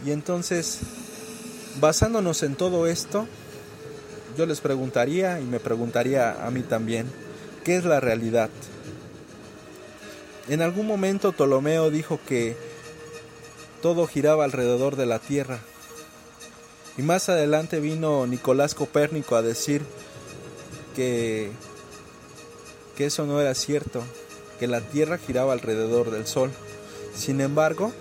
Y 0.06 0.10
entonces, 0.10 0.78
basándonos 1.80 2.42
en 2.42 2.54
todo 2.54 2.86
esto, 2.86 3.26
yo 4.36 4.46
les 4.46 4.60
preguntaría 4.60 5.40
y 5.40 5.44
me 5.44 5.60
preguntaría 5.60 6.46
a 6.46 6.50
mí 6.50 6.62
también, 6.62 7.06
¿qué 7.64 7.76
es 7.76 7.84
la 7.84 8.00
realidad? 8.00 8.50
En 10.48 10.62
algún 10.62 10.86
momento 10.86 11.32
Ptolomeo 11.32 11.90
dijo 11.90 12.18
que 12.26 12.56
todo 13.80 14.06
giraba 14.06 14.44
alrededor 14.44 14.96
de 14.96 15.06
la 15.06 15.18
Tierra. 15.18 15.60
Y 16.98 17.02
más 17.02 17.28
adelante 17.28 17.80
vino 17.80 18.26
Nicolás 18.26 18.74
Copérnico 18.74 19.36
a 19.36 19.42
decir 19.42 19.82
que, 20.94 21.50
que 22.96 23.06
eso 23.06 23.24
no 23.26 23.40
era 23.40 23.54
cierto, 23.54 24.02
que 24.58 24.66
la 24.66 24.80
Tierra 24.80 25.18
giraba 25.18 25.52
alrededor 25.52 26.10
del 26.10 26.26
Sol. 26.26 26.50
Sin 27.14 27.40
embargo, 27.40 27.92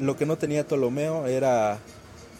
lo 0.00 0.16
que 0.16 0.26
no 0.26 0.36
tenía 0.36 0.66
Ptolomeo 0.66 1.26
era 1.26 1.78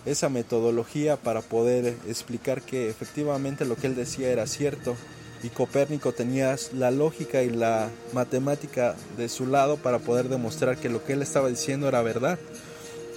esa 0.06 0.28
metodología 0.28 1.16
para 1.16 1.40
poder 1.42 1.96
explicar 2.08 2.62
que 2.62 2.88
efectivamente 2.88 3.64
lo 3.64 3.76
que 3.76 3.88
él 3.88 3.96
decía 3.96 4.30
era 4.30 4.46
cierto 4.46 4.96
y 5.42 5.48
Copérnico 5.48 6.12
tenía 6.12 6.56
la 6.72 6.90
lógica 6.90 7.42
y 7.42 7.50
la 7.50 7.90
matemática 8.12 8.96
de 9.16 9.28
su 9.28 9.46
lado 9.46 9.76
para 9.76 9.98
poder 9.98 10.28
demostrar 10.28 10.78
que 10.78 10.88
lo 10.88 11.04
que 11.04 11.12
él 11.12 11.22
estaba 11.22 11.48
diciendo 11.48 11.88
era 11.88 12.02
verdad. 12.02 12.38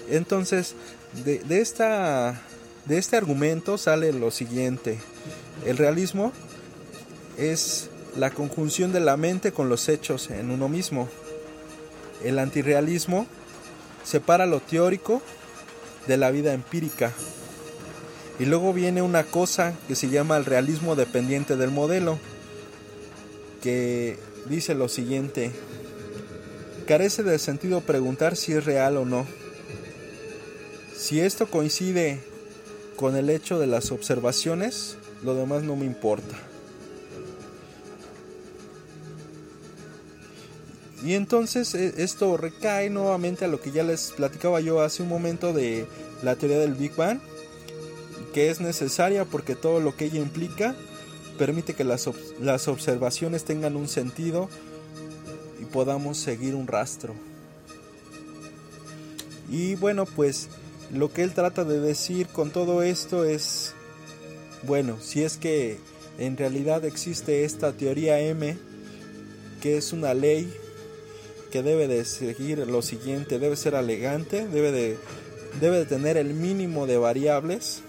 Entonces, 0.10 0.76
de, 1.14 1.62
esta, 1.62 2.42
de 2.86 2.98
este 2.98 3.18
argumento 3.18 3.78
sale 3.78 4.14
lo 4.14 4.32
siguiente. 4.32 5.00
El 5.66 5.78
realismo 5.78 6.32
es 7.38 7.90
la 8.16 8.32
conjunción 8.32 8.92
de 8.92 9.00
la 9.00 9.18
mente 9.18 9.52
con 9.52 9.70
los 9.70 9.90
hechos 9.90 10.30
en 10.30 10.52
uno 10.52 10.70
mismo. 10.70 11.10
El 12.24 12.40
antirrealismo 12.40 13.28
separa 14.04 14.46
lo 14.46 14.60
teórico 14.60 15.22
de 16.08 16.18
la 16.18 16.32
vida 16.32 16.54
empírica. 16.54 17.12
Y 18.40 18.46
luego 18.46 18.74
viene 18.74 19.02
una 19.02 19.24
cosa 19.24 19.74
que 19.88 19.96
se 19.96 20.10
llama 20.10 20.38
el 20.38 20.46
realismo 20.46 20.96
dependiente 20.96 21.58
del 21.58 21.72
modelo, 21.72 22.18
que 23.62 24.18
dice 24.46 24.76
lo 24.76 24.88
siguiente, 24.88 25.52
carece 26.88 27.22
de 27.24 27.38
sentido 27.38 27.82
preguntar 27.82 28.38
si 28.38 28.54
es 28.54 28.66
real 28.66 28.98
o 28.98 29.06
no. 29.06 29.28
Si 31.10 31.20
esto 31.20 31.48
coincide 31.50 32.20
con 32.96 33.16
el 33.16 33.32
hecho 33.32 33.58
de 33.58 33.66
las 33.66 33.92
observaciones, 33.92 34.96
lo 35.24 35.34
demás 35.34 35.64
no 35.64 35.76
me 35.76 35.86
importa. 35.86 36.38
Y 41.04 41.16
entonces 41.16 41.74
e, 41.74 42.04
esto 42.04 42.38
recae 42.38 42.92
nuevamente 42.92 43.46
a 43.46 43.48
lo 43.48 43.60
que 43.60 43.72
ya 43.72 43.82
les 43.82 44.12
platicaba 44.12 44.62
yo 44.62 44.82
hace 44.82 45.02
un 45.02 45.10
momento 45.10 45.52
de 45.52 45.88
la 46.22 46.36
teoría 46.36 46.60
del 46.60 46.76
Big 46.76 46.96
Bang, 46.96 47.20
que 48.32 48.52
es 48.52 48.62
necesaria 48.62 49.26
porque 49.26 49.56
todo 49.56 49.80
lo 49.80 49.96
que 49.96 50.06
ella 50.06 50.20
implica 50.20 50.76
permite 51.40 51.74
que 51.74 51.86
las, 51.86 52.08
las 52.40 52.68
observaciones 52.68 53.46
tengan 53.46 53.76
un 53.78 53.88
sentido 53.88 54.48
y 55.60 55.66
podamos 55.66 56.20
seguir 56.20 56.54
un 56.54 56.68
rastro. 56.68 57.16
Y 59.50 59.74
bueno, 59.74 60.06
pues 60.06 60.50
lo 60.92 61.12
que 61.12 61.24
él 61.24 61.34
trata 61.34 61.64
de 61.64 61.80
decir 61.80 62.28
con 62.28 62.52
todo 62.52 62.82
esto 62.82 63.26
es, 63.26 63.74
bueno, 64.64 64.98
si 65.02 65.24
es 65.24 65.38
que 65.38 65.78
en 66.18 66.38
realidad 66.38 66.84
existe 66.86 67.46
esta 67.46 67.74
teoría 67.74 68.20
M, 68.20 68.58
que 69.62 69.78
es 69.78 69.94
una 69.94 70.14
ley 70.14 70.52
que 71.52 71.64
debe 71.64 71.88
de 71.88 72.06
seguir 72.06 72.60
lo 72.68 72.82
siguiente, 72.82 73.40
debe 73.40 73.56
ser 73.56 73.74
elegante, 73.74 74.48
debe 74.48 74.72
de, 74.72 74.98
debe 75.60 75.78
de 75.78 75.86
tener 75.86 76.18
el 76.18 76.34
mínimo 76.34 76.88
de 76.88 76.98
variables 76.98 77.82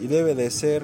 y 0.00 0.06
debe 0.06 0.34
de 0.34 0.50
ser 0.50 0.82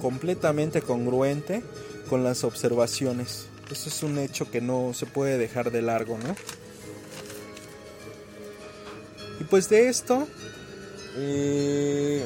completamente 0.00 0.82
congruente 0.82 1.62
con 2.08 2.24
las 2.24 2.44
observaciones. 2.44 3.46
Eso 3.70 3.88
es 3.88 4.02
un 4.02 4.18
hecho 4.18 4.50
que 4.50 4.60
no 4.60 4.92
se 4.94 5.06
puede 5.06 5.38
dejar 5.38 5.70
de 5.70 5.82
largo, 5.82 6.18
¿no? 6.18 6.34
Pues 9.50 9.70
de 9.70 9.88
esto, 9.88 10.28
eh, 11.16 12.22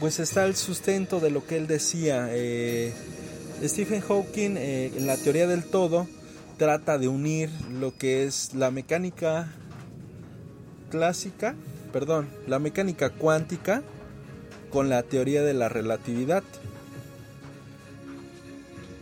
pues 0.00 0.18
está 0.18 0.46
el 0.46 0.56
sustento 0.56 1.20
de 1.20 1.30
lo 1.30 1.46
que 1.46 1.58
él 1.58 1.66
decía. 1.66 2.28
Eh, 2.30 2.94
Stephen 3.62 4.00
Hawking, 4.00 4.56
eh, 4.56 4.92
en 4.96 5.06
la 5.06 5.18
teoría 5.18 5.46
del 5.46 5.64
todo, 5.64 6.08
trata 6.56 6.96
de 6.96 7.08
unir 7.08 7.50
lo 7.70 7.96
que 7.96 8.24
es 8.24 8.54
la 8.54 8.70
mecánica 8.70 9.52
clásica, 10.90 11.54
perdón, 11.92 12.28
la 12.46 12.58
mecánica 12.58 13.10
cuántica 13.10 13.82
con 14.70 14.88
la 14.88 15.02
teoría 15.02 15.42
de 15.42 15.52
la 15.52 15.68
relatividad. 15.68 16.42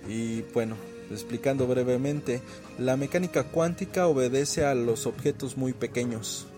Y 0.08 0.42
bueno, 0.52 0.74
explicando 1.12 1.68
brevemente, 1.68 2.42
la 2.76 2.96
mecánica 2.96 3.44
cuántica 3.44 4.08
obedece 4.08 4.64
a 4.64 4.74
los 4.74 5.06
objetos 5.06 5.56
muy 5.56 5.72
pequeños 5.72 6.48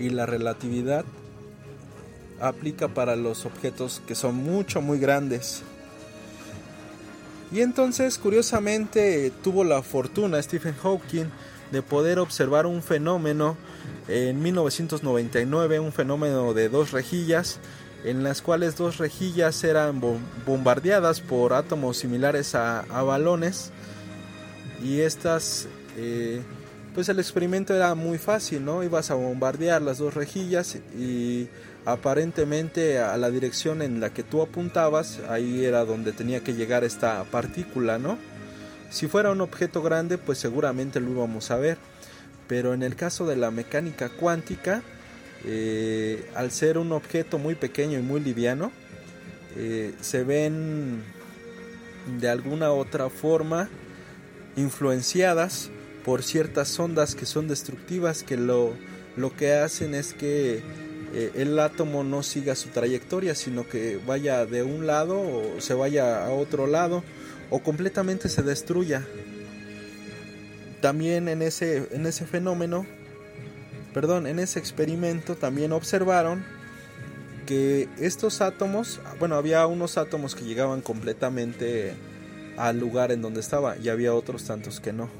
y 0.00 0.10
la 0.10 0.26
relatividad 0.26 1.04
aplica 2.40 2.88
para 2.88 3.16
los 3.16 3.44
objetos 3.44 4.02
que 4.06 4.14
son 4.14 4.36
mucho 4.36 4.80
muy 4.80 4.98
grandes. 4.98 5.62
Y 7.52 7.60
entonces, 7.60 8.18
curiosamente, 8.18 9.32
tuvo 9.42 9.64
la 9.64 9.82
fortuna 9.82 10.42
Stephen 10.42 10.74
Hawking 10.74 11.26
de 11.72 11.82
poder 11.82 12.18
observar 12.18 12.66
un 12.66 12.82
fenómeno 12.82 13.56
en 14.08 14.40
1999, 14.42 15.80
un 15.80 15.92
fenómeno 15.92 16.54
de 16.54 16.68
dos 16.68 16.92
rejillas, 16.92 17.58
en 18.04 18.22
las 18.22 18.40
cuales 18.40 18.76
dos 18.76 18.98
rejillas 18.98 19.62
eran 19.62 20.00
bombardeadas 20.46 21.20
por 21.20 21.52
átomos 21.52 21.98
similares 21.98 22.54
a, 22.54 22.82
balones 23.02 23.72
y 24.82 25.00
estas 25.00 25.68
eh, 25.96 26.40
pues 26.94 27.08
el 27.08 27.18
experimento 27.18 27.74
era 27.74 27.94
muy 27.94 28.18
fácil, 28.18 28.64
¿no? 28.64 28.82
Ibas 28.82 29.10
a 29.10 29.14
bombardear 29.14 29.82
las 29.82 29.98
dos 29.98 30.14
rejillas 30.14 30.78
y 30.98 31.48
aparentemente 31.84 32.98
a 32.98 33.16
la 33.16 33.30
dirección 33.30 33.82
en 33.82 34.00
la 34.00 34.10
que 34.10 34.22
tú 34.22 34.42
apuntabas, 34.42 35.20
ahí 35.28 35.64
era 35.64 35.84
donde 35.84 36.12
tenía 36.12 36.40
que 36.40 36.54
llegar 36.54 36.84
esta 36.84 37.24
partícula, 37.24 37.98
¿no? 37.98 38.18
Si 38.90 39.06
fuera 39.06 39.30
un 39.30 39.40
objeto 39.40 39.82
grande, 39.82 40.18
pues 40.18 40.38
seguramente 40.38 41.00
lo 41.00 41.10
íbamos 41.10 41.50
a 41.50 41.56
ver. 41.56 41.78
Pero 42.48 42.74
en 42.74 42.82
el 42.82 42.96
caso 42.96 43.26
de 43.26 43.36
la 43.36 43.52
mecánica 43.52 44.08
cuántica, 44.08 44.82
eh, 45.44 46.28
al 46.34 46.50
ser 46.50 46.76
un 46.76 46.90
objeto 46.92 47.38
muy 47.38 47.54
pequeño 47.54 47.98
y 47.98 48.02
muy 48.02 48.20
liviano, 48.20 48.72
eh, 49.56 49.94
se 50.00 50.24
ven 50.24 51.02
de 52.18 52.28
alguna 52.28 52.72
otra 52.72 53.08
forma 53.08 53.68
influenciadas 54.56 55.70
por 56.04 56.22
ciertas 56.22 56.78
ondas 56.78 57.14
que 57.14 57.26
son 57.26 57.48
destructivas 57.48 58.22
que 58.22 58.36
lo, 58.36 58.74
lo 59.16 59.34
que 59.36 59.52
hacen 59.52 59.94
es 59.94 60.14
que 60.14 60.62
eh, 61.12 61.32
el 61.34 61.58
átomo 61.58 62.04
no 62.04 62.22
siga 62.22 62.54
su 62.54 62.68
trayectoria 62.70 63.34
sino 63.34 63.68
que 63.68 64.00
vaya 64.06 64.46
de 64.46 64.62
un 64.62 64.86
lado 64.86 65.20
o 65.20 65.60
se 65.60 65.74
vaya 65.74 66.24
a 66.24 66.30
otro 66.30 66.66
lado 66.66 67.02
o 67.50 67.60
completamente 67.60 68.28
se 68.28 68.42
destruya. 68.42 69.04
También 70.80 71.28
en 71.28 71.42
ese, 71.42 71.88
en 71.90 72.06
ese 72.06 72.26
fenómeno 72.26 72.86
perdón 73.92 74.26
en 74.26 74.38
ese 74.38 74.58
experimento 74.58 75.36
también 75.36 75.72
observaron 75.72 76.44
que 77.46 77.88
estos 77.98 78.40
átomos 78.40 79.00
bueno 79.18 79.34
había 79.34 79.66
unos 79.66 79.98
átomos 79.98 80.34
que 80.34 80.44
llegaban 80.44 80.80
completamente 80.80 81.94
al 82.56 82.78
lugar 82.78 83.10
en 83.10 83.20
donde 83.20 83.40
estaba 83.40 83.76
y 83.76 83.88
había 83.88 84.14
otros 84.14 84.44
tantos 84.44 84.80
que 84.80 84.92
no 84.92 85.19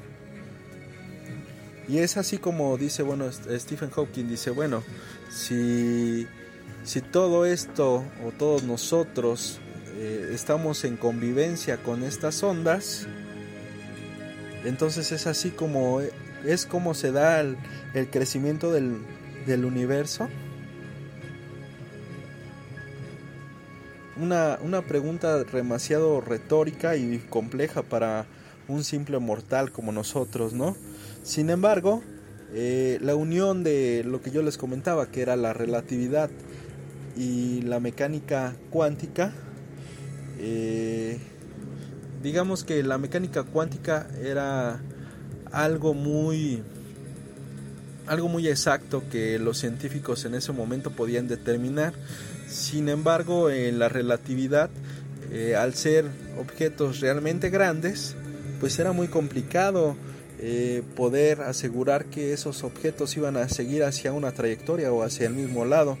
y 1.87 1.99
es 1.99 2.17
así 2.17 2.37
como 2.37 2.77
dice, 2.77 3.03
bueno, 3.03 3.31
Stephen 3.31 3.89
Hawking 3.89 4.27
dice, 4.27 4.51
bueno, 4.51 4.83
si, 5.29 6.27
si 6.83 7.01
todo 7.01 7.45
esto 7.45 8.03
o 8.25 8.31
todos 8.37 8.63
nosotros 8.63 9.59
eh, 9.97 10.31
estamos 10.33 10.83
en 10.83 10.97
convivencia 10.97 11.77
con 11.77 12.03
estas 12.03 12.41
ondas, 12.43 13.07
entonces 14.63 15.11
es 15.11 15.27
así 15.27 15.49
como 15.49 16.01
es 16.45 16.65
como 16.65 16.93
se 16.93 17.11
da 17.11 17.39
el, 17.39 17.57
crecimiento 18.09 18.71
del, 18.71 18.97
del 19.45 19.65
universo. 19.65 20.27
Una, 24.17 24.59
una, 24.61 24.81
pregunta 24.81 25.43
demasiado 25.43 26.21
retórica 26.21 26.95
y 26.95 27.19
compleja 27.29 27.81
para 27.81 28.25
un 28.67 28.83
simple 28.83 29.17
mortal 29.19 29.71
como 29.71 29.91
nosotros, 29.91 30.53
¿no? 30.53 30.75
Sin 31.23 31.49
embargo, 31.49 32.03
eh, 32.53 32.97
la 33.01 33.15
unión 33.15 33.63
de 33.63 34.03
lo 34.05 34.21
que 34.21 34.31
yo 34.31 34.41
les 34.41 34.57
comentaba, 34.57 35.07
que 35.07 35.21
era 35.21 35.35
la 35.35 35.53
relatividad 35.53 36.29
y 37.15 37.61
la 37.61 37.79
mecánica 37.79 38.55
cuántica, 38.69 39.33
eh, 40.39 41.19
digamos 42.23 42.63
que 42.63 42.83
la 42.83 42.97
mecánica 42.97 43.43
cuántica 43.43 44.07
era 44.21 44.81
algo 45.51 45.93
muy 45.93 46.63
algo 48.07 48.27
muy 48.27 48.47
exacto 48.47 49.03
que 49.09 49.39
los 49.39 49.57
científicos 49.59 50.25
en 50.25 50.35
ese 50.35 50.51
momento 50.51 50.91
podían 50.91 51.27
determinar. 51.27 51.93
Sin 52.47 52.89
embargo, 52.89 53.49
en 53.49 53.79
la 53.79 53.87
relatividad, 53.87 54.69
eh, 55.31 55.55
al 55.55 55.75
ser 55.75 56.05
objetos 56.37 56.99
realmente 56.99 57.49
grandes, 57.49 58.15
pues 58.59 58.77
era 58.79 58.91
muy 58.91 59.07
complicado 59.07 59.95
eh, 60.41 60.81
poder 60.95 61.41
asegurar 61.41 62.05
que 62.05 62.33
esos 62.33 62.63
objetos 62.63 63.15
iban 63.15 63.37
a 63.37 63.47
seguir 63.47 63.83
hacia 63.83 64.11
una 64.11 64.31
trayectoria 64.31 64.91
o 64.91 65.03
hacia 65.03 65.27
el 65.27 65.33
mismo 65.33 65.65
lado. 65.65 65.97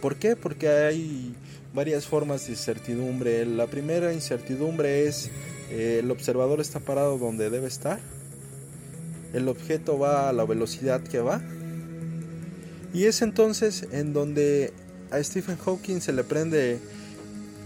¿Por 0.00 0.16
qué? 0.16 0.36
Porque 0.36 0.68
hay 0.68 1.34
varias 1.72 2.06
formas 2.06 2.46
de 2.46 2.52
incertidumbre. 2.52 3.46
La 3.46 3.66
primera 3.66 4.12
incertidumbre 4.12 5.06
es 5.06 5.30
eh, 5.70 6.00
el 6.02 6.10
observador 6.10 6.60
está 6.60 6.80
parado 6.80 7.18
donde 7.18 7.50
debe 7.50 7.66
estar, 7.66 7.98
el 9.32 9.48
objeto 9.48 9.98
va 9.98 10.28
a 10.28 10.32
la 10.32 10.44
velocidad 10.44 11.02
que 11.02 11.20
va, 11.20 11.42
y 12.94 13.04
es 13.04 13.20
entonces 13.20 13.86
en 13.92 14.12
donde 14.12 14.72
a 15.10 15.22
Stephen 15.22 15.56
Hawking 15.58 16.00
se 16.00 16.12
le 16.12 16.24
prende 16.24 16.78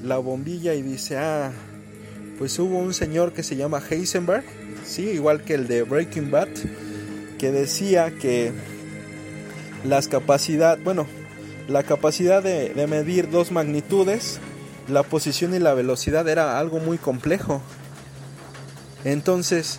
la 0.02 0.18
bombilla 0.18 0.74
y 0.74 0.82
dice, 0.82 1.18
ah, 1.18 1.52
pues 2.38 2.58
hubo 2.58 2.78
un 2.78 2.94
señor 2.94 3.32
que 3.32 3.42
se 3.42 3.54
llama 3.54 3.82
Heisenberg, 3.88 4.44
sí, 4.84 5.08
igual 5.10 5.42
que 5.42 5.54
el 5.54 5.66
de 5.66 5.82
Breaking 5.82 6.30
Bad, 6.30 6.48
que 7.38 7.52
decía 7.52 8.10
que 8.10 8.52
las 9.84 10.08
capacidad, 10.08 10.78
bueno, 10.78 11.06
la 11.68 11.82
capacidad 11.82 12.42
de, 12.42 12.72
medir 12.88 13.30
dos 13.30 13.52
magnitudes, 13.52 14.38
la 14.88 15.02
posición 15.02 15.54
y 15.54 15.58
la 15.58 15.74
velocidad 15.74 16.28
era 16.28 16.58
algo 16.58 16.80
muy 16.80 16.98
complejo. 16.98 17.62
Entonces, 19.04 19.78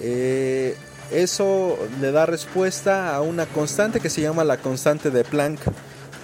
eh, 0.00 0.74
eso 1.10 1.78
le 2.00 2.12
da 2.12 2.26
respuesta 2.26 3.14
a 3.14 3.20
una 3.20 3.46
constante 3.46 4.00
que 4.00 4.10
se 4.10 4.22
llama 4.22 4.44
la 4.44 4.56
constante 4.56 5.10
de 5.10 5.24
Planck, 5.24 5.60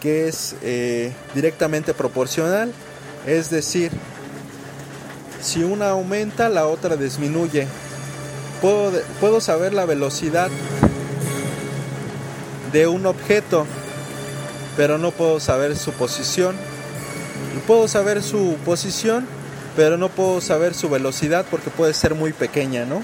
que 0.00 0.29
es 0.29 0.57
eh, 0.62 1.12
directamente 1.35 1.94
proporcional, 1.94 2.72
es 3.27 3.50
decir, 3.50 3.90
si 5.40 5.62
una 5.62 5.90
aumenta, 5.90 6.48
la 6.48 6.66
otra 6.66 6.96
disminuye 6.96 7.66
puedo, 9.20 9.40
saber 9.40 9.74
la 9.74 9.85
velocidad 9.85 10.48
de 12.72 12.87
un 12.87 13.05
objeto, 13.05 13.66
pero 14.77 14.96
no 14.96 15.11
puedo 15.11 15.38
saber 15.38 15.77
su 15.77 15.92
posición. 15.92 16.57
Puedo 17.66 17.88
saber 17.88 18.22
su 18.22 18.57
posición, 18.64 19.27
pero 19.77 19.98
no 19.98 20.09
puedo 20.09 20.40
saber 20.40 20.74
su 20.74 20.88
velocidad 20.88 21.44
porque 21.50 21.68
puede 21.68 21.92
ser 21.92 22.14
muy 22.14 22.33
pequeña, 22.33 22.87
¿no? 22.87 23.03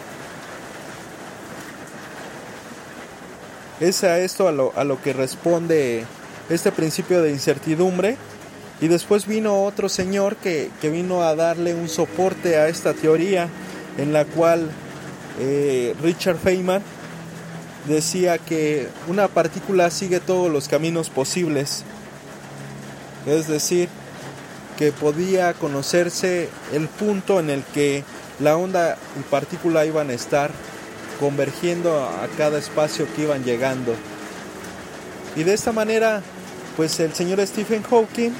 Es 3.81 4.03
a 4.03 4.18
esto 4.18 4.49
a 4.49 4.53
lo, 4.53 4.73
a 4.77 4.85
lo 4.85 5.01
que 5.03 5.12
responde 5.12 6.05
este 6.49 6.73
principio 6.73 7.23
de 7.23 7.31
incertidumbre. 7.31 8.16
Y 8.81 8.88
después 8.88 9.27
vino 9.27 9.64
otro 9.64 9.90
señor 9.90 10.37
que, 10.37 10.70
que 10.81 10.88
vino 10.88 11.23
a 11.23 11.35
darle 11.35 11.75
un 11.75 11.90
soporte 11.90 12.57
a 12.57 12.68
esta 12.68 12.94
teoría 12.94 13.49
en 13.99 14.14
la 14.14 14.25
cual 14.25 14.70
eh, 15.40 15.94
Richard 16.03 16.37
Feynman 16.38 16.83
decía 17.88 18.38
que 18.38 18.88
una 19.09 19.29
partícula 19.29 19.90
sigue 19.90 20.20
todos 20.20 20.50
los 20.50 20.68
caminos 20.68 21.11
posibles. 21.11 21.83
Es 23.26 23.48
decir, 23.48 23.88
que 24.79 24.92
podía 24.92 25.53
conocerse 25.55 26.48
el 26.72 26.88
punto 26.88 27.40
en 27.40 27.50
el 27.50 27.62
que 27.64 28.05
la 28.38 28.57
onda 28.57 28.96
y 29.18 29.22
partícula 29.24 29.85
iban 29.85 30.11
a 30.11 30.14
estar 30.14 30.50
convergiendo 31.18 32.03
a 32.05 32.29
cada 32.38 32.59
espacio 32.59 33.07
que 33.14 33.22
iban 33.22 33.44
llegando. 33.44 33.94
Y 35.37 35.42
de 35.42 35.55
esta 35.55 35.72
manera 35.72 36.22
pues 36.76 36.98
el 37.00 37.12
señor 37.12 37.46
Stephen 37.46 37.83
Hawking 37.83 38.31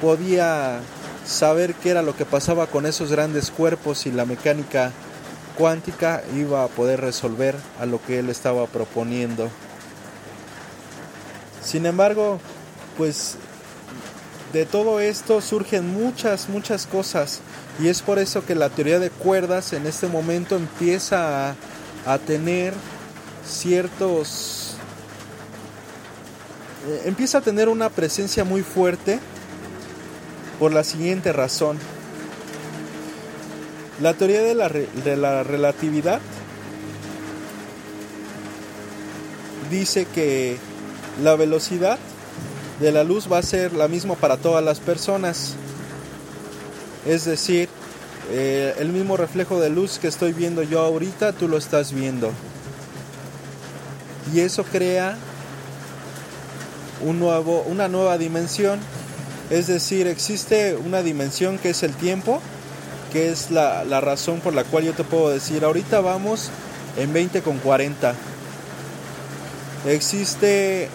podía 0.00 0.80
saber 1.24 1.74
qué 1.74 1.90
era 1.90 2.02
lo 2.02 2.16
que 2.16 2.24
pasaba 2.24 2.66
con 2.66 2.86
esos 2.86 3.10
grandes 3.10 3.52
cuerpos 3.52 4.06
y 4.06 4.10
la 4.10 4.24
mecánica 4.24 4.90
cuántica 5.56 6.22
iba 6.36 6.64
a 6.64 6.68
poder 6.68 7.00
resolver 7.00 7.56
a 7.80 7.86
lo 7.86 8.02
que 8.02 8.18
él 8.18 8.28
estaba 8.30 8.66
proponiendo. 8.66 9.48
Sin 11.62 11.86
embargo, 11.86 12.40
pues 12.96 13.36
de 14.52 14.66
todo 14.66 15.00
esto 15.00 15.40
surgen 15.40 15.92
muchas, 15.92 16.48
muchas 16.48 16.86
cosas 16.86 17.40
y 17.82 17.88
es 17.88 18.02
por 18.02 18.18
eso 18.18 18.44
que 18.44 18.54
la 18.54 18.68
teoría 18.68 18.98
de 18.98 19.10
cuerdas 19.10 19.72
en 19.72 19.86
este 19.86 20.06
momento 20.06 20.56
empieza 20.56 21.56
a, 22.06 22.18
tener 22.18 22.72
ciertos... 23.46 24.76
Eh, 26.86 27.02
empieza 27.06 27.38
a 27.38 27.40
tener 27.40 27.68
una 27.68 27.88
presencia 27.88 28.44
muy 28.44 28.62
fuerte 28.62 29.18
por 30.58 30.72
la 30.72 30.84
siguiente 30.84 31.32
razón. 31.32 31.78
La 34.00 34.14
teoría 34.14 34.42
de 34.42 34.54
la, 34.54 34.68
de 34.68 35.16
la 35.16 35.44
relatividad 35.44 36.20
dice 39.70 40.06
que 40.12 40.56
la 41.22 41.36
velocidad 41.36 41.98
de 42.80 42.90
la 42.90 43.04
luz 43.04 43.30
va 43.30 43.38
a 43.38 43.42
ser 43.42 43.72
la 43.72 43.86
misma 43.86 44.14
para 44.16 44.36
todas 44.36 44.64
las 44.64 44.80
personas. 44.80 45.54
Es 47.06 47.24
decir, 47.24 47.68
eh, 48.30 48.74
el 48.78 48.88
mismo 48.88 49.16
reflejo 49.16 49.60
de 49.60 49.70
luz 49.70 49.98
que 49.98 50.08
estoy 50.08 50.32
viendo 50.32 50.62
yo 50.62 50.80
ahorita, 50.80 51.32
tú 51.32 51.48
lo 51.48 51.56
estás 51.56 51.92
viendo. 51.92 52.32
Y 54.32 54.40
eso 54.40 54.64
crea 54.64 55.16
un 57.02 57.20
nuevo, 57.20 57.62
una 57.68 57.88
nueva 57.88 58.18
dimensión. 58.18 58.80
Es 59.50 59.66
decir, 59.66 60.06
existe 60.06 60.74
una 60.74 61.02
dimensión 61.02 61.58
que 61.58 61.70
es 61.70 61.82
el 61.82 61.92
tiempo, 61.94 62.40
que 63.14 63.30
es 63.30 63.52
la, 63.52 63.84
la 63.84 64.00
razón 64.00 64.40
por 64.40 64.54
la 64.54 64.64
cual 64.64 64.82
yo 64.82 64.92
te 64.92 65.04
puedo 65.04 65.30
decir, 65.30 65.64
ahorita 65.64 66.00
vamos 66.00 66.50
en 66.98 67.12
20 67.12 67.42
con 67.42 67.58
40. 67.58 68.12
Existe 69.86 70.88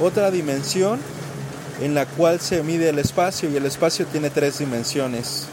otra 0.00 0.32
dimensión 0.32 0.98
en 1.80 1.94
la 1.94 2.06
cual 2.06 2.40
se 2.40 2.64
mide 2.64 2.88
el 2.88 2.98
espacio 2.98 3.48
y 3.48 3.56
el 3.56 3.66
espacio 3.66 4.04
tiene 4.06 4.30
tres 4.30 4.58
dimensiones. 4.58 5.46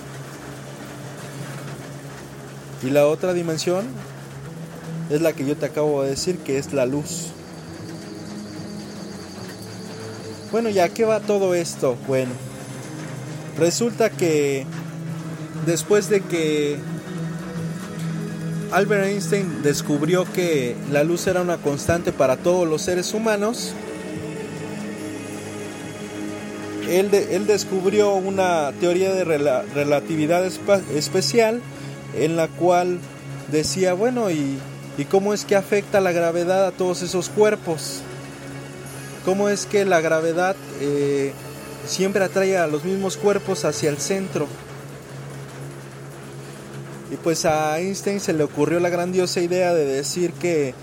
Y 2.82 2.90
la 2.90 3.06
otra 3.06 3.34
dimensión 3.34 3.86
es 5.12 5.22
la 5.22 5.34
que 5.34 5.46
yo 5.46 5.56
te 5.56 5.68
acabo 5.68 6.02
de 6.02 6.10
decir, 6.10 6.40
que 6.40 6.58
es 6.58 6.74
la 6.74 6.88
luz. 6.88 7.28
Bueno, 10.52 10.70
¿ya 10.70 10.90
qué 10.90 11.06
va 11.06 11.20
todo 11.20 11.54
esto? 11.54 11.96
Bueno, 12.08 12.32
resulta 13.56 14.10
que 14.10 14.66
después 15.66 16.10
de 16.10 16.22
que 16.22 16.78
Albert 18.72 19.06
Einstein 19.06 19.62
descubrió 19.64 20.26
que 20.32 20.76
la 20.92 21.04
luz 21.04 21.26
era 21.28 21.42
una 21.42 21.58
constante 21.58 22.12
para 22.12 22.38
todos 22.38 22.68
los 22.68 22.84
seres 22.84 23.14
humanos, 23.14 23.74
él, 26.90 27.46
descubrió 27.46 28.16
una 28.16 28.72
teoría 28.80 29.14
de 29.14 29.24
relatividad 29.24 30.44
especial 30.46 31.62
en 32.18 32.36
la 32.36 32.48
cual 32.48 33.00
decía, 33.52 33.94
bueno, 33.94 34.32
¿y, 34.32 34.58
¿y 34.98 35.06
cómo 35.06 35.34
es 35.34 35.46
que 35.46 35.56
afecta 35.56 36.02
la 36.02 36.12
gravedad 36.12 36.66
a 36.66 36.72
todos 36.72 37.04
esos 37.04 37.30
cuerpos? 37.30 38.02
¿Cómo 39.26 39.50
es 39.50 39.66
que 39.66 39.86
la 39.86 40.02
gravedad 40.02 40.56
eh, 40.82 41.34
siempre 41.86 42.24
atrae 42.24 42.58
a 42.58 42.68
los 42.68 42.84
mismos 42.84 43.18
cuerpos 43.18 43.66
hacia 43.66 43.90
el 43.90 43.98
centro? 43.98 44.48
Y 47.12 47.18
pues 47.18 47.46
a 47.46 47.80
Einstein 47.80 48.20
se 48.20 48.34
le 48.34 48.44
ocurrió 48.44 48.80
la 48.80 48.90
grandiosa 48.90 49.42
idea 49.42 49.74
de 49.74 49.86
decir 49.86 50.32
que 50.34 50.74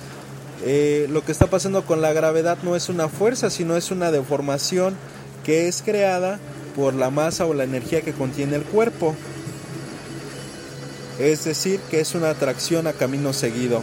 eh, 0.64 1.06
lo 1.10 1.24
que 1.24 1.32
está 1.32 1.46
pasando 1.46 1.84
con 1.84 2.00
la 2.00 2.12
gravedad 2.12 2.58
no 2.62 2.74
es 2.74 2.88
una 2.88 3.08
fuerza, 3.08 3.50
sino 3.50 3.76
es 3.76 3.90
una 3.90 4.10
deformación 4.10 4.96
que 5.44 5.68
es 5.68 5.82
creada 5.82 6.40
por 6.74 6.94
la 6.94 7.10
masa 7.10 7.46
o 7.46 7.54
la 7.54 7.64
energía 7.64 8.02
que 8.02 8.12
contiene 8.12 8.56
el 8.56 8.62
cuerpo. 8.62 9.14
Es 11.18 11.44
decir, 11.44 11.80
que 11.90 12.00
es 12.00 12.14
una 12.14 12.30
atracción 12.30 12.86
a 12.86 12.92
camino 12.92 13.32
seguido. 13.32 13.82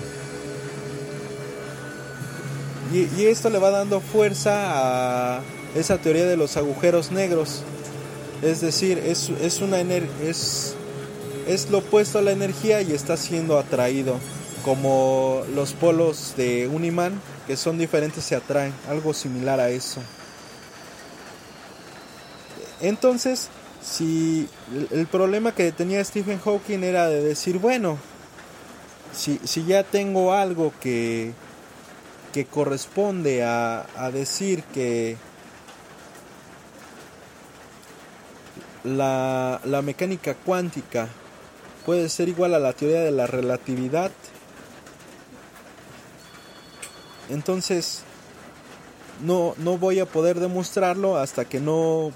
Y, 2.94 3.26
esto 3.26 3.50
le 3.50 3.58
va 3.58 3.72
dando 3.72 4.02
fuerza 4.02 5.38
a 5.38 5.42
esa 5.74 5.98
teoría 5.98 6.28
de 6.28 6.38
los 6.38 6.58
agujeros 6.58 7.12
negros. 7.12 7.64
Es 8.44 8.62
decir, 8.62 9.00
es, 9.00 9.32
es, 9.42 9.62
una 9.62 9.82
es, 9.82 10.76
es 11.48 11.70
lo 11.70 11.80
opuesto 11.80 12.20
a 12.20 12.22
la 12.22 12.32
energía 12.32 12.82
y 12.82 12.94
está 12.94 13.18
siendo 13.18 13.58
atraído. 13.58 14.20
Como 14.64 15.44
los 15.54 15.74
polos 15.74 16.36
de 16.38 16.68
un 16.68 16.86
imán 16.86 17.20
que 17.48 17.58
son 17.58 17.78
diferentes 17.78 18.24
se 18.24 18.36
atraen. 18.36 18.74
Algo 18.90 19.14
similar 19.14 19.60
a 19.60 19.70
eso. 19.70 20.02
Entonces, 22.82 23.50
si 23.82 24.48
el 24.92 25.08
problema 25.08 25.54
que 25.54 25.72
tenía 25.72 26.04
Stephen 26.04 26.40
Hawking 26.40 26.84
era 26.84 27.10
de 27.10 27.22
decir, 27.22 27.60
bueno, 27.60 27.98
si, 29.14 29.40
si 29.44 29.66
ya 29.66 29.84
tengo 29.84 30.34
algo 30.34 30.74
que, 30.82 31.34
que 32.34 32.46
corresponde 32.46 33.44
a, 33.44 33.86
a 33.98 34.12
decir 34.12 34.64
que 34.74 35.18
la, 38.84 39.62
la 39.64 39.82
mecánica 39.82 40.36
cuántica 40.36 41.08
puede 41.86 42.10
ser 42.10 42.30
igual 42.30 42.54
a 42.54 42.60
la 42.60 42.74
teoría 42.74 43.02
de 43.02 43.12
la 43.12 43.28
relatividad, 43.28 44.12
entonces 47.30 48.04
no, 49.24 49.56
no 49.58 49.78
voy 49.78 50.00
a 50.00 50.06
poder 50.06 50.40
demostrarlo 50.40 51.18
hasta 51.18 51.46
que 51.46 51.60
no 51.60 52.12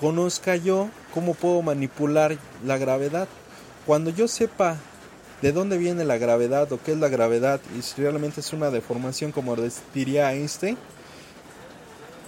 conozca 0.00 0.56
yo 0.56 0.88
cómo 1.12 1.34
puedo 1.34 1.62
manipular 1.62 2.38
la 2.64 2.78
gravedad. 2.78 3.28
Cuando 3.86 4.10
yo 4.10 4.28
sepa 4.28 4.76
de 5.42 5.52
dónde 5.52 5.78
viene 5.78 6.04
la 6.04 6.18
gravedad 6.18 6.70
o 6.72 6.82
qué 6.82 6.92
es 6.92 6.98
la 6.98 7.08
gravedad 7.08 7.60
y 7.78 7.82
si 7.82 8.02
realmente 8.02 8.40
es 8.40 8.52
una 8.52 8.70
deformación 8.70 9.32
como 9.32 9.56
diría 9.94 10.32
Einstein, 10.32 10.76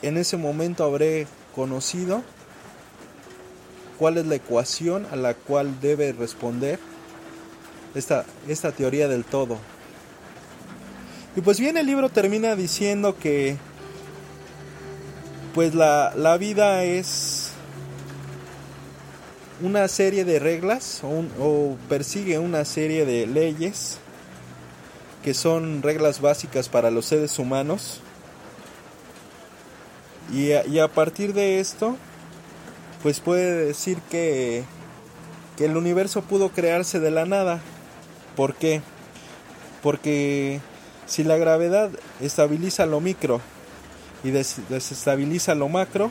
en 0.03 0.17
ese 0.17 0.37
momento 0.37 0.85
habré 0.85 1.27
conocido 1.55 2.23
cuál 4.01 4.17
es 4.17 4.25
la 4.25 4.37
ecuación 4.37 5.07
a 5.13 5.17
la 5.17 5.35
cual 5.35 5.79
debe 5.83 6.15
responder 6.15 6.79
esta, 7.95 8.25
esta 8.49 8.73
teoría 8.73 9.09
del 9.09 9.27
todo. 9.27 9.59
Y 11.37 11.43
pues 11.43 11.61
bien, 11.61 11.77
el 11.77 11.85
libro 11.85 12.09
termina 12.09 12.57
diciendo 12.57 13.19
que 13.19 13.59
pues 15.55 15.75
la, 15.75 16.15
la 16.17 16.39
vida 16.39 16.83
es 16.85 17.51
una 19.61 19.87
serie 19.87 20.25
de 20.25 20.39
reglas 20.39 21.03
o, 21.05 21.77
persigue 21.91 22.39
una 22.39 22.65
serie 22.65 23.05
de 23.05 23.27
leyes 23.27 23.99
que 25.23 25.35
son 25.35 25.83
reglas 25.83 26.23
básicas 26.23 26.71
para 26.71 26.91
los 26.91 27.05
seres 27.05 27.39
humanos. 27.39 28.01
Y 30.33 30.53
a, 30.53 30.65
y 30.65 30.79
a 30.79 30.89
partir 30.89 31.35
de 31.35 31.61
esto, 31.61 31.99
pues 33.03 33.21
puede 33.21 33.67
decir 33.67 33.99
que, 34.11 34.65
que 35.57 35.67
el 35.67 35.77
universo 35.77 36.23
pudo 36.23 36.51
crearse 36.51 37.01
de 37.01 37.11
la 37.11 37.25
nada. 37.25 37.61
¿Por 38.37 38.55
qué? 38.55 38.83
Porque 39.83 40.61
si 41.07 41.25
la 41.25 41.37
gravedad 41.37 41.91
estabiliza 42.21 42.87
lo 42.87 43.01
micro 43.01 43.41
y 44.23 44.31
desestabiliza 44.31 45.55
lo 45.55 45.69
macro, 45.69 46.11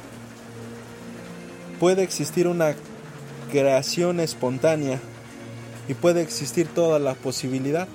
puede 1.80 2.04
existir 2.04 2.47
una 2.47 2.75
creación 3.52 4.19
espontánea 4.19 4.99
y 5.88 5.93
puede 5.93 6.21
existir 6.21 6.67
toda 6.67 6.99
la 6.99 7.13
posibilidad. 7.13 7.88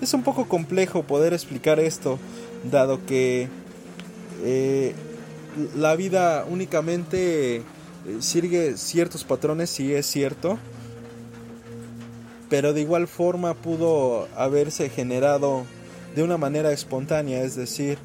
Es 0.00 0.14
un 0.14 0.22
poco 0.22 0.48
complejo 0.48 1.02
poder 1.02 1.32
explicar 1.34 1.80
esto, 1.80 2.18
dado 2.70 3.04
que 3.04 3.48
eh, 4.44 4.94
la 5.76 5.96
vida 5.96 6.46
únicamente 6.48 7.62
sigue 8.20 8.76
ciertos 8.76 9.24
patrones, 9.24 9.70
si 9.70 9.92
es 9.94 10.06
cierto, 10.06 10.58
pero 12.48 12.72
de 12.72 12.80
igual 12.80 13.06
forma 13.06 13.54
pudo 13.54 14.28
haberse 14.36 14.88
generado 14.88 15.64
de 16.14 16.22
una 16.22 16.36
manera 16.36 16.72
espontánea, 16.72 17.42
es 17.42 17.54
decir, 17.54 17.98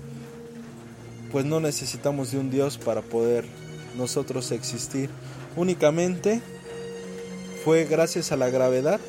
pues 1.32 1.46
no 1.46 1.60
necesitamos 1.60 2.32
de 2.32 2.40
un 2.40 2.52
Dios 2.52 2.78
para 2.78 3.02
poder 3.02 3.46
nosotros 3.98 4.52
existir. 4.52 5.10
Únicamente 5.56 6.42
fue 7.64 7.86
gracias 7.86 8.32
a 8.32 8.38
la 8.38 8.50
gravedad 8.50 9.00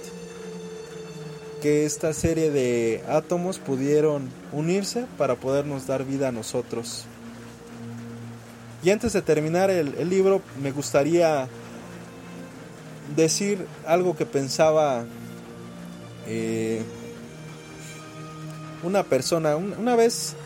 que 1.60 1.84
esta 1.84 2.12
serie 2.12 2.50
de 2.50 3.02
átomos 3.08 3.58
pudieron 3.58 4.28
unirse 4.52 5.06
para 5.18 5.34
podernos 5.34 5.86
dar 5.86 6.04
vida 6.04 6.28
a 6.28 6.32
nosotros. 6.32 7.04
Y 8.82 8.90
antes 8.90 9.12
de 9.12 9.22
terminar 9.22 9.70
el, 9.70 10.08
libro, 10.08 10.42
me 10.62 10.70
gustaría 10.70 11.48
decir 13.16 13.66
algo 13.86 14.16
que 14.16 14.26
pensaba 14.26 15.04
eh, 16.26 16.82
una 18.82 19.02
persona. 19.02 19.56
Una 19.56 19.96
vez 19.96 20.36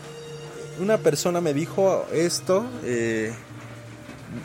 una 0.79 0.97
persona 0.97 1.41
me 1.41 1.53
dijo 1.53 2.07
esto 2.11 2.65
eh, 2.83 3.33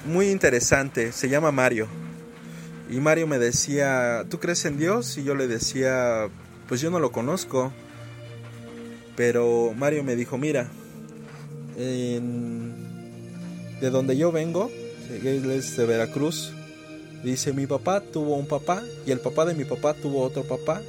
muy 0.07 0.29
interesante, 0.29 1.12
se 1.12 1.29
llama 1.29 1.53
Mario. 1.53 1.87
Y 2.90 2.96
Mario 3.01 3.27
me 3.27 3.38
decía, 3.38 4.25
¿tú 4.29 4.38
crees 4.38 4.64
en 4.64 4.79
Dios? 4.79 5.16
Y 5.18 5.25
yo 5.25 5.35
le 5.35 5.49
decía, 5.49 6.29
pues 6.68 6.81
yo 6.81 6.90
no 6.90 7.01
lo 7.01 7.11
conozco. 7.11 7.72
Pero 9.16 9.72
Mario 9.77 10.05
me 10.05 10.14
dijo, 10.14 10.37
mira, 10.38 10.68
de 13.81 13.91
donde 13.91 14.17
yo 14.17 14.33
vengo, 14.33 14.71
él 15.11 15.51
es 15.51 15.77
de 15.77 15.87
Veracruz, 15.87 16.53
dice, 17.23 17.53
mi 17.53 17.67
papá 17.67 18.01
tuvo 18.01 18.37
un 18.37 18.47
papá 18.47 18.83
y 19.07 19.11
el 19.11 19.21
papá 19.21 19.45
de 19.45 19.55
mi 19.55 19.65
papá 19.65 19.95
tuvo 19.95 20.23
otro 20.23 20.45
papá. 20.45 20.83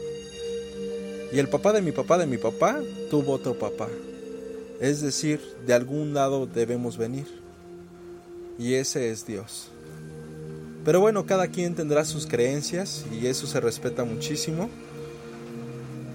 Y 1.32 1.40
el 1.40 1.50
papá 1.50 1.74
de 1.74 1.82
mi 1.82 1.92
papá 1.92 2.18
de 2.18 2.26
mi 2.26 2.38
papá 2.38 2.80
tuvo 3.10 3.34
otro 3.34 3.58
papá. 3.58 3.90
Es 4.80 5.02
decir, 5.02 5.42
de 5.66 5.74
algún 5.74 6.14
lado 6.14 6.46
debemos 6.46 6.98
venir. 6.98 7.26
Y 8.58 8.76
ese 8.76 9.12
es 9.12 9.26
Dios. 9.26 9.70
Pero 10.86 11.02
bueno, 11.02 11.26
cada 11.26 11.48
quien 11.48 11.76
tendrá 11.76 12.06
sus 12.06 12.28
creencias 12.28 13.06
y 13.12 13.28
eso 13.28 13.46
se 13.46 13.60
respeta 13.60 14.06
muchísimo. 14.06 14.70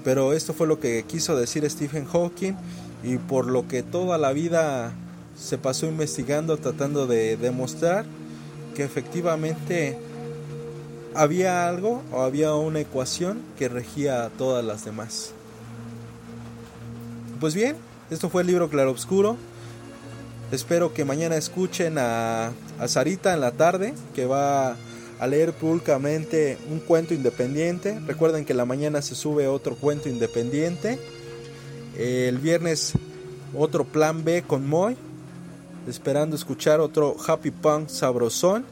Pero 0.02 0.32
esto 0.32 0.54
fue 0.54 0.66
lo 0.66 0.80
que 0.80 1.04
quiso 1.04 1.36
decir 1.36 1.68
Stephen 1.68 2.06
Hawking 2.06 2.54
y 3.04 3.18
por 3.18 3.46
lo 3.46 3.68
que 3.68 3.82
toda 3.82 4.16
la 4.16 4.32
vida 4.32 4.94
se 5.36 5.58
pasó 5.58 5.86
investigando 5.86 6.56
tratando 6.56 7.06
de 7.06 7.36
demostrar 7.36 8.04
que 8.74 8.84
efectivamente 8.84 9.98
había 11.14 11.68
algo 11.68 12.02
o 12.12 12.22
había 12.22 12.54
una 12.54 12.80
ecuación 12.80 13.40
que 13.58 13.68
regía 13.68 14.24
a 14.24 14.30
todas 14.30 14.64
las 14.64 14.84
demás. 14.84 15.32
Pues 17.40 17.54
bien, 17.54 17.76
esto 18.10 18.30
fue 18.30 18.42
el 18.42 18.48
libro 18.48 18.70
Claroscuro. 18.70 19.36
Espero 20.52 20.92
que 20.92 21.04
mañana 21.04 21.36
escuchen 21.36 21.98
a, 21.98 22.52
a 22.78 22.88
Sarita 22.88 23.34
en 23.34 23.40
la 23.40 23.52
tarde, 23.52 23.94
que 24.14 24.26
va 24.26 24.76
a 25.18 25.26
leer 25.26 25.52
públicamente 25.52 26.58
un 26.70 26.80
cuento 26.80 27.14
independiente. 27.14 27.98
Recuerden 28.06 28.44
que 28.44 28.54
la 28.54 28.64
mañana 28.64 29.02
se 29.02 29.14
sube 29.14 29.48
otro 29.48 29.76
cuento 29.76 30.08
independiente. 30.08 30.98
El 31.96 32.38
viernes 32.38 32.94
otro 33.56 33.84
plan 33.84 34.24
B 34.24 34.42
con 34.42 34.68
Moy. 34.68 34.96
Esperando 35.86 36.36
escuchar 36.36 36.80
otro 36.80 37.16
Happy 37.26 37.50
Punk 37.50 37.88
sabrosón. 37.88 38.64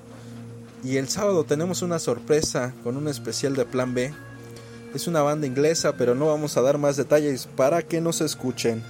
Y 0.82 0.96
el 0.96 1.08
sábado 1.08 1.44
tenemos 1.44 1.82
una 1.82 1.98
sorpresa 1.98 2.72
con 2.82 2.96
un 2.96 3.08
especial 3.08 3.54
de 3.54 3.64
plan 3.64 3.94
B. 3.94 4.14
Es 4.94 5.06
una 5.06 5.22
banda 5.22 5.46
inglesa, 5.46 5.94
pero 5.96 6.14
no 6.14 6.26
vamos 6.26 6.56
a 6.56 6.62
dar 6.62 6.78
más 6.78 6.96
detalles 6.96 7.46
para 7.46 7.82
que 7.82 8.00
nos 8.00 8.20
escuchen. 8.20 8.82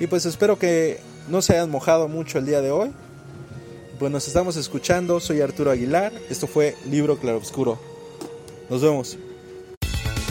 Y 0.00 0.06
pues 0.06 0.26
espero 0.26 0.58
que 0.58 0.98
no 1.28 1.40
se 1.40 1.54
hayan 1.54 1.70
mojado 1.70 2.08
mucho 2.08 2.38
el 2.38 2.46
día 2.46 2.60
de 2.60 2.70
hoy. 2.70 2.92
Pues 3.98 4.10
nos 4.10 4.26
estamos 4.26 4.56
escuchando, 4.56 5.20
soy 5.20 5.40
Arturo 5.40 5.70
Aguilar, 5.70 6.12
esto 6.28 6.46
fue 6.46 6.76
Libro 6.90 7.16
Claroscuro. 7.18 7.78
Nos 8.68 8.82
vemos. 8.82 9.16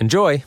Enjoy! 0.00 0.42